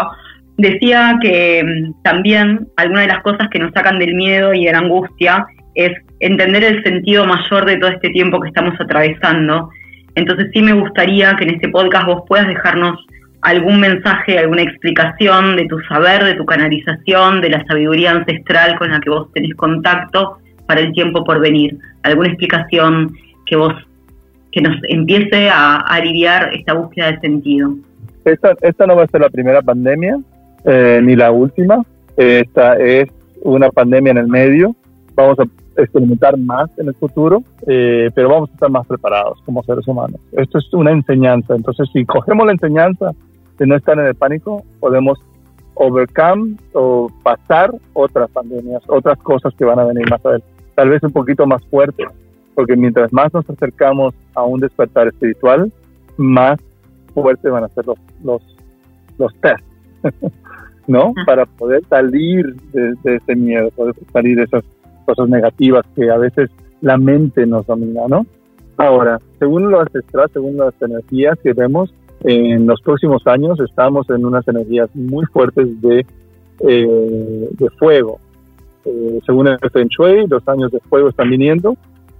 Decía 0.57 1.19
que 1.23 1.63
mm, 1.63 2.03
también 2.03 2.67
algunas 2.77 3.03
de 3.03 3.13
las 3.13 3.23
cosas 3.23 3.49
que 3.51 3.61
nos 3.61 3.73
sacan 3.73 4.01
del 4.01 4.15
miedo 4.15 4.53
y 4.55 4.65
de 4.65 4.73
la 4.73 4.79
angustia 4.79 5.47
es 5.77 5.93
entender 6.21 6.65
el 6.65 6.83
sentido 6.83 7.27
mayor 7.27 7.65
de 7.67 7.77
todo 7.77 7.91
este 7.91 8.09
tiempo 8.11 8.41
que 8.41 8.49
estamos 8.49 8.75
atravesando. 8.81 9.71
Entonces 10.17 10.49
sí 10.53 10.63
me 10.63 10.73
gustaría 10.73 11.37
que 11.37 11.45
en 11.45 11.55
este 11.55 11.69
podcast 11.69 12.07
vos 12.07 12.23
puedas 12.27 12.49
dejarnos 12.49 12.99
algún 13.47 13.79
mensaje, 13.79 14.41
alguna 14.41 14.63
explicación 14.63 15.55
de 15.55 15.67
tu 15.67 15.79
saber, 15.83 16.25
de 16.25 16.35
tu 16.35 16.45
canalización, 16.45 17.41
de 17.41 17.51
la 17.51 17.65
sabiduría 17.67 18.11
ancestral 18.11 18.77
con 18.77 18.91
la 18.91 18.99
que 18.99 19.09
vos 19.09 19.33
tenés 19.33 19.55
contacto 19.55 20.39
para 20.67 20.81
el 20.81 20.93
tiempo 20.93 21.23
por 21.23 21.39
venir. 21.39 21.79
Alguna 22.03 22.29
explicación 22.29 23.15
que 23.47 23.55
vos 23.55 23.73
que 24.51 24.63
nos 24.63 24.77
empiece 24.89 25.49
a, 25.49 25.77
aliviar 25.77 26.53
esta 26.55 26.75
búsqueda 26.75 27.13
de 27.13 27.21
sentido. 27.21 27.75
Esta, 28.25 28.57
esta 28.63 28.85
no 28.85 28.97
va 28.97 29.05
a 29.05 29.07
ser 29.07 29.21
la 29.21 29.31
primera 29.31 29.63
pandemia, 29.63 30.19
eh, 30.65 31.01
ni 31.05 31.15
la 31.15 31.31
última. 31.31 31.85
Esta 32.17 32.77
es 32.79 33.09
una 33.43 33.71
pandemia 33.71 34.11
en 34.11 34.19
el 34.19 34.27
medio. 34.27 34.75
Vamos 35.15 35.39
a 35.39 35.45
experimentar 35.81 36.37
más 36.37 36.69
en 36.79 36.89
el 36.89 36.95
futuro, 36.95 37.45
eh, 37.69 38.11
pero 38.13 38.29
vamos 38.29 38.51
a 38.51 38.55
estar 38.55 38.71
más 38.71 38.87
preparados 38.89 39.41
como 39.45 39.63
seres 39.63 39.87
humanos. 39.87 40.21
Esto 40.33 40.59
es 40.59 40.73
una 40.73 40.91
enseñanza. 40.91 41.55
Entonces, 41.55 41.89
si 41.93 42.05
cogemos 42.05 42.47
la 42.47 42.53
enseñanza, 42.53 43.13
de 43.59 43.67
no 43.67 43.77
estar 43.77 43.99
en 43.99 44.07
el 44.07 44.15
pánico, 44.15 44.65
podemos 44.81 45.19
overcome 45.75 46.57
o 46.73 47.11
pasar 47.23 47.73
otras 47.93 48.31
pandemias, 48.31 48.83
otras 48.89 49.19
cosas 49.19 49.55
que 49.55 49.65
van 49.65 49.79
a 49.79 49.85
venir 49.85 50.09
más 50.11 50.25
adelante, 50.25 50.47
tal 50.75 50.89
vez 50.89 51.03
un 51.03 51.13
poquito 51.13 51.47
más 51.47 51.65
fuertes, 51.67 52.07
porque 52.55 52.77
mientras 52.77 53.13
más 53.13 53.33
nos 53.33 53.49
acercamos 53.49 54.15
a 54.35 54.43
un 54.43 54.61
despertar 54.61 55.09
espiritual, 55.09 55.71
más 56.17 56.59
fuertes 57.15 57.51
van 57.51 57.65
a 57.65 57.69
ser 57.69 57.87
los, 57.87 57.99
los, 58.25 58.43
los 59.19 59.35
tests, 59.41 59.65
¿no? 60.87 61.13
Para 61.27 61.47
poder 61.47 61.83
salir 61.89 62.55
de, 62.73 62.95
de, 63.03 63.17
ese 63.17 63.37
miedo, 63.37 63.71
poder 63.71 63.95
salir 64.13 64.37
de 64.39 64.45
esas 64.45 64.65
cosas 65.05 65.29
negativas 65.29 65.85
que 65.95 66.11
a 66.11 66.17
veces 66.17 66.51
la 66.81 66.97
mente 66.97 67.47
nos 67.47 67.67
domina, 67.67 68.03
¿no? 68.09 68.27
Ahora, 68.79 69.19
según 69.39 69.71
lo 69.71 69.81
ancestral, 69.81 70.31
según 70.33 70.57
las 70.57 70.75
energías 70.81 71.39
que 71.43 71.53
vemos, 71.53 71.93
en 72.21 72.67
los 72.67 72.81
próximos 72.81 73.27
años 73.27 73.61
estamos 73.61 74.09
en 74.11 74.25
unas 74.25 74.47
energías 74.49 74.89
muy 74.95 75.25
fuertes 75.27 75.81
de, 75.81 76.07
eh, 76.61 77.49
de 77.51 77.71
fuego. 77.79 78.21
Eh, 78.85 79.21
según 79.27 79.49
el 79.49 79.59
Feng 79.73 79.89
Shui, 79.89 80.27
los 80.27 80.47
años 80.49 80.71
de 80.73 80.81
fuego 80.89 81.09
están 81.09 81.31
viniendo. 81.31 81.77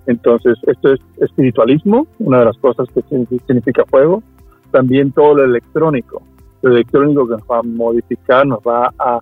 Entonces, 0.07 0.57
esto 0.67 0.93
es 0.93 1.01
espiritualismo, 1.21 2.07
una 2.19 2.41
de 2.41 2.45
las 2.47 2.59
cosas 2.59 2.89
que 2.95 3.03
significa 3.47 3.85
fuego. 3.87 4.23
También 4.71 5.13
todo 5.13 5.37
lo 5.37 5.45
electrónico. 5.45 6.23
Lo 6.63 6.71
electrónico 6.71 7.27
que 7.27 7.33
nos 7.33 7.43
va 7.43 7.59
a 7.59 7.63
modificar, 7.63 8.47
nos 8.47 8.61
va 8.61 8.93
a 8.99 9.21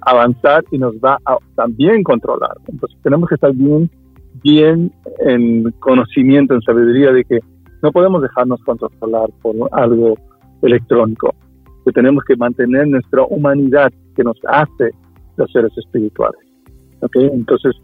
avanzar 0.00 0.64
y 0.70 0.78
nos 0.78 0.94
va 0.96 1.18
a 1.24 1.36
también 1.54 2.02
controlar. 2.02 2.56
Entonces, 2.68 2.98
tenemos 3.02 3.28
que 3.28 3.34
estar 3.36 3.52
bien, 3.54 3.90
bien 4.42 4.92
en 5.20 5.70
conocimiento, 5.78 6.54
en 6.54 6.62
sabiduría 6.62 7.12
de 7.12 7.24
que 7.24 7.40
no 7.86 7.92
podemos 7.92 8.20
dejarnos 8.20 8.60
controlar 8.64 9.28
por 9.42 9.54
algo 9.70 10.16
electrónico, 10.60 11.32
que 11.84 11.92
tenemos 11.92 12.24
que 12.24 12.34
mantener 12.34 12.88
nuestra 12.88 13.22
humanidad 13.22 13.92
que 14.16 14.24
nos 14.24 14.36
hace 14.48 14.90
los 15.36 15.52
seres 15.52 15.70
espirituales. 15.78 16.40
¿Okay? 17.00 17.30
Entonces, 17.32 17.76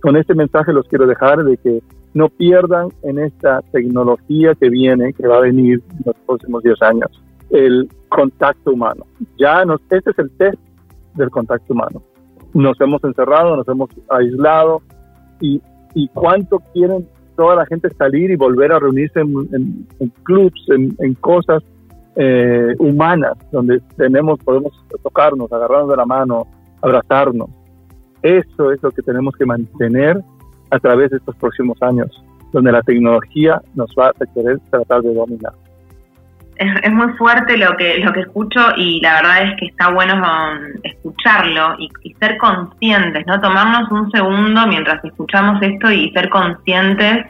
con 0.00 0.16
este 0.16 0.34
mensaje 0.34 0.72
los 0.72 0.88
quiero 0.88 1.06
dejar 1.06 1.44
de 1.44 1.58
que 1.58 1.82
no 2.14 2.30
pierdan 2.30 2.88
en 3.02 3.18
esta 3.18 3.60
tecnología 3.70 4.54
que 4.54 4.70
viene, 4.70 5.12
que 5.12 5.28
va 5.28 5.36
a 5.36 5.40
venir 5.40 5.82
en 5.90 6.02
los 6.06 6.16
próximos 6.24 6.62
10 6.62 6.80
años, 6.80 7.22
el 7.50 7.86
contacto 8.08 8.72
humano. 8.72 9.04
Ya 9.38 9.62
nos, 9.66 9.82
este 9.90 10.10
es 10.10 10.18
el 10.20 10.30
test 10.38 10.58
del 11.16 11.28
contacto 11.28 11.74
humano. 11.74 12.02
Nos 12.54 12.80
hemos 12.80 13.04
encerrado, 13.04 13.56
nos 13.56 13.68
hemos 13.68 13.90
aislado 14.08 14.80
y, 15.38 15.60
y 15.94 16.08
cuánto 16.08 16.60
quieren 16.72 17.06
toda 17.40 17.56
la 17.56 17.64
gente 17.64 17.88
salir 17.96 18.30
y 18.30 18.36
volver 18.36 18.70
a 18.70 18.78
reunirse 18.78 19.18
en, 19.18 19.86
clubs, 20.24 20.62
en, 20.68 21.14
cosas 21.14 21.62
eh, 22.16 22.74
humanas, 22.78 23.32
donde 23.50 23.80
tenemos, 23.96 24.38
podemos 24.40 24.74
tocarnos, 25.02 25.50
agarrarnos 25.50 25.88
de 25.88 25.96
la 25.96 26.04
mano, 26.04 26.46
abrazarnos. 26.82 27.48
Eso 28.20 28.72
es 28.72 28.82
lo 28.82 28.90
que 28.90 29.00
tenemos 29.00 29.34
que 29.36 29.46
mantener 29.46 30.22
a 30.68 30.78
través 30.80 31.12
de 31.12 31.16
estos 31.16 31.34
próximos 31.36 31.80
años, 31.80 32.10
donde 32.52 32.72
la 32.72 32.82
tecnología 32.82 33.62
nos 33.74 33.88
va 33.98 34.08
a 34.08 34.34
querer 34.34 34.58
tratar 34.70 35.00
de 35.00 35.14
dominar. 35.14 35.54
Es, 36.60 36.92
muy 36.92 37.10
fuerte 37.14 37.56
lo 37.56 37.74
que 37.74 38.00
lo 38.04 38.12
que 38.12 38.20
escucho 38.20 38.60
y 38.76 39.00
la 39.00 39.14
verdad 39.14 39.44
es 39.44 39.56
que 39.58 39.66
está 39.66 39.88
bueno 39.88 40.16
um, 40.16 40.78
escucharlo 40.82 41.74
y, 41.78 41.88
ser 42.20 42.36
conscientes, 42.36 43.26
¿no? 43.26 43.40
Tomarnos 43.40 43.90
un 43.90 44.10
segundo 44.10 44.66
mientras 44.66 45.02
escuchamos 45.02 45.62
esto 45.62 45.90
y 45.90 46.10
ser 46.10 46.28
conscientes 46.28 47.26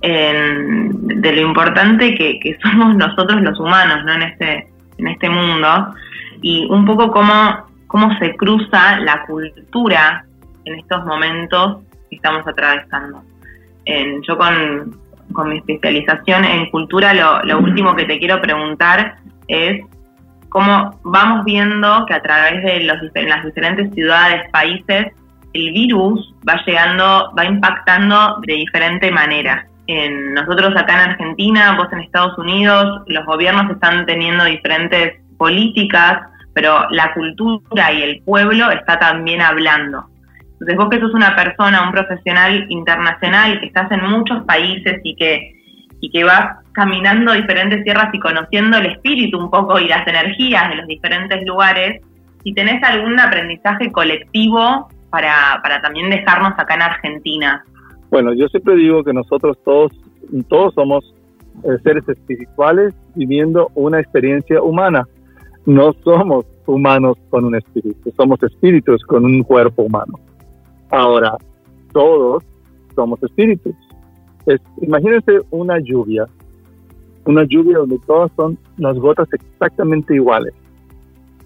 de 0.00 1.32
lo 1.32 1.40
importante 1.40 2.14
que, 2.14 2.38
que, 2.38 2.56
somos 2.62 2.94
nosotros 2.94 3.42
los 3.42 3.58
humanos, 3.58 4.04
¿no? 4.04 4.12
En 4.12 4.22
este 4.22 4.68
en 4.98 5.08
este 5.08 5.28
mundo 5.28 5.94
y 6.40 6.68
un 6.70 6.84
poco 6.84 7.10
cómo 7.10 7.66
cómo 7.88 8.16
se 8.20 8.36
cruza 8.36 9.00
la 9.00 9.24
cultura 9.26 10.24
en 10.64 10.78
estos 10.78 11.04
momentos 11.04 11.78
que 12.08 12.16
estamos 12.16 12.46
atravesando. 12.46 13.24
yo 14.22 14.38
con, 14.38 15.01
mi 15.44 15.58
especialización 15.58 16.44
en 16.44 16.70
cultura, 16.70 17.12
lo, 17.14 17.58
último 17.58 17.94
que 17.96 18.04
te 18.04 18.18
quiero 18.18 18.40
preguntar 18.40 19.16
es 19.48 19.84
cómo 20.48 21.00
vamos 21.04 21.44
viendo 21.44 22.04
que 22.06 22.14
a 22.14 22.22
través 22.22 22.62
de 22.62 22.80
los, 22.84 22.96
las 23.14 23.44
diferentes 23.44 23.92
ciudades, 23.94 24.50
países, 24.50 25.12
el 25.52 25.72
virus 25.72 26.34
va 26.48 26.62
llegando, 26.64 27.32
va 27.36 27.44
impactando 27.44 28.38
de 28.46 28.54
diferente 28.54 29.10
manera. 29.10 29.66
En, 29.86 30.34
nosotros 30.34 30.74
acá 30.76 30.94
en 30.94 31.10
Argentina, 31.10 31.76
vos 31.76 31.88
en 31.92 32.00
Estados 32.00 32.38
Unidos, 32.38 33.02
los 33.06 33.26
gobiernos 33.26 33.70
están 33.70 34.06
teniendo 34.06 34.44
diferentes 34.44 35.20
políticas 35.36 36.20
pero 36.54 36.88
la 36.90 37.12
cultura 37.14 37.92
y 37.92 38.02
el 38.02 38.22
pueblo 38.22 38.70
está 38.70 38.98
también 38.98 39.40
hablando. 39.40 40.06
Entonces 40.62 40.76
vos 40.76 40.90
que 40.90 41.00
sos 41.00 41.12
una 41.12 41.34
persona, 41.34 41.82
un 41.84 41.90
profesional 41.90 42.66
internacional, 42.68 43.58
que 43.58 43.66
estás 43.66 43.90
en 43.90 44.08
muchos 44.08 44.44
países 44.44 45.00
y 45.02 45.16
que, 45.16 45.60
y 46.00 46.08
que 46.08 46.22
vas 46.22 46.58
caminando 46.70 47.32
diferentes 47.32 47.82
tierras 47.82 48.14
y 48.14 48.20
conociendo 48.20 48.78
el 48.78 48.86
espíritu 48.86 49.38
un 49.38 49.50
poco 49.50 49.80
y 49.80 49.88
las 49.88 50.06
energías 50.06 50.68
de 50.68 50.76
los 50.76 50.86
diferentes 50.86 51.44
lugares, 51.44 52.00
si 52.44 52.54
tenés 52.54 52.80
algún 52.84 53.18
aprendizaje 53.18 53.90
colectivo 53.90 54.88
para, 55.10 55.58
para 55.64 55.80
también 55.80 56.10
dejarnos 56.10 56.52
acá 56.56 56.74
en 56.74 56.82
Argentina. 56.82 57.64
Bueno, 58.10 58.32
yo 58.32 58.46
siempre 58.46 58.76
digo 58.76 59.02
que 59.02 59.12
nosotros 59.12 59.58
todos, 59.64 59.90
todos 60.48 60.74
somos 60.74 61.12
eh, 61.64 61.76
seres 61.82 62.08
espirituales 62.08 62.94
viviendo 63.16 63.68
una 63.74 63.98
experiencia 63.98 64.62
humana 64.62 65.04
no 65.66 65.92
somos 66.04 66.44
humanos 66.66 67.16
con 67.30 67.44
un 67.44 67.54
espíritu, 67.54 68.12
somos 68.16 68.42
espíritus 68.42 69.02
con 69.04 69.24
un 69.24 69.42
cuerpo 69.42 69.82
humano. 69.82 70.18
Ahora, 70.92 71.38
todos 71.92 72.44
somos 72.94 73.20
espíritus. 73.22 73.74
imagínense 74.82 75.40
una 75.50 75.78
lluvia, 75.78 76.26
una 77.24 77.44
lluvia 77.44 77.78
donde 77.78 77.98
todas 78.06 78.30
son 78.36 78.58
las 78.76 78.98
gotas 78.98 79.26
exactamente 79.32 80.14
iguales, 80.14 80.52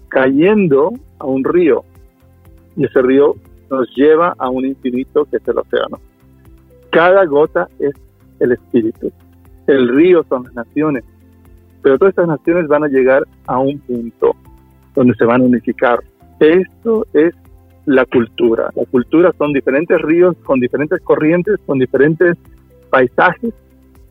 cayendo 0.09 0.91
a 1.19 1.25
un 1.25 1.45
río, 1.45 1.85
y 2.75 2.85
ese 2.85 3.01
río 3.01 3.35
nos 3.71 3.87
lleva 3.95 4.35
a 4.37 4.49
un 4.49 4.65
infinito 4.65 5.23
que 5.25 5.37
es 5.37 5.47
el 5.47 5.59
océano. 5.59 5.97
Cada 6.91 7.25
gota 7.25 7.69
es 7.79 7.93
el 8.41 8.51
espíritu. 8.51 9.13
El 9.67 9.87
río 9.87 10.25
son 10.27 10.43
las 10.43 10.55
naciones, 10.55 11.05
pero 11.81 11.97
todas 11.97 12.11
estas 12.11 12.27
naciones 12.27 12.67
van 12.67 12.83
a 12.83 12.87
llegar 12.89 13.23
a 13.45 13.59
un 13.59 13.79
punto 13.79 14.35
donde 14.93 15.15
se 15.15 15.23
van 15.23 15.41
a 15.41 15.45
unificar. 15.45 16.03
Esto 16.41 17.05
es 17.13 17.33
la 17.87 18.05
cultura. 18.05 18.69
La 18.75 18.85
cultura 18.85 19.31
son 19.37 19.53
diferentes 19.53 19.99
ríos 20.01 20.35
con 20.43 20.59
diferentes 20.59 20.99
corrientes, 21.01 21.55
con 21.65 21.79
diferentes 21.79 22.37
paisajes, 22.89 23.53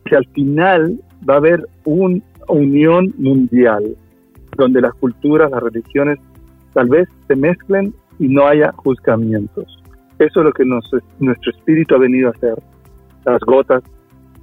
que 0.03 0.15
al 0.15 0.25
final 0.29 0.99
va 1.29 1.35
a 1.35 1.37
haber 1.37 1.67
una 1.85 2.19
unión 2.47 3.13
mundial, 3.19 3.95
donde 4.57 4.81
las 4.81 4.93
culturas, 4.95 5.51
las 5.51 5.61
religiones 5.61 6.17
tal 6.73 6.89
vez 6.89 7.07
se 7.27 7.35
mezclen 7.35 7.93
y 8.17 8.27
no 8.27 8.47
haya 8.47 8.71
juzgamientos. 8.77 9.65
Eso 10.17 10.39
es 10.39 10.45
lo 10.45 10.51
que 10.53 10.65
nuestro 10.65 11.51
espíritu 11.51 11.93
ha 11.93 11.99
venido 11.99 12.29
a 12.29 12.31
hacer. 12.31 12.55
Las 13.25 13.39
gotas 13.41 13.83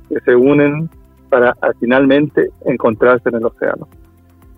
que 0.09 0.21
se 0.21 0.37
unen 0.37 0.89
para 1.29 1.57
finalmente 1.81 2.51
encontrarse 2.67 3.31
en 3.31 3.37
el 3.37 3.47
océano. 3.47 3.89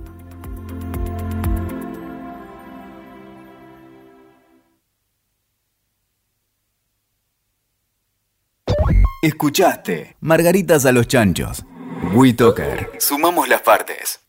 Escuchaste 9.22 10.16
Margaritas 10.20 10.84
a 10.84 10.90
los 10.90 11.06
Chanchos. 11.06 11.64
WeToker. 12.12 12.90
Sumamos 12.98 13.48
las 13.48 13.62
partes. 13.62 14.21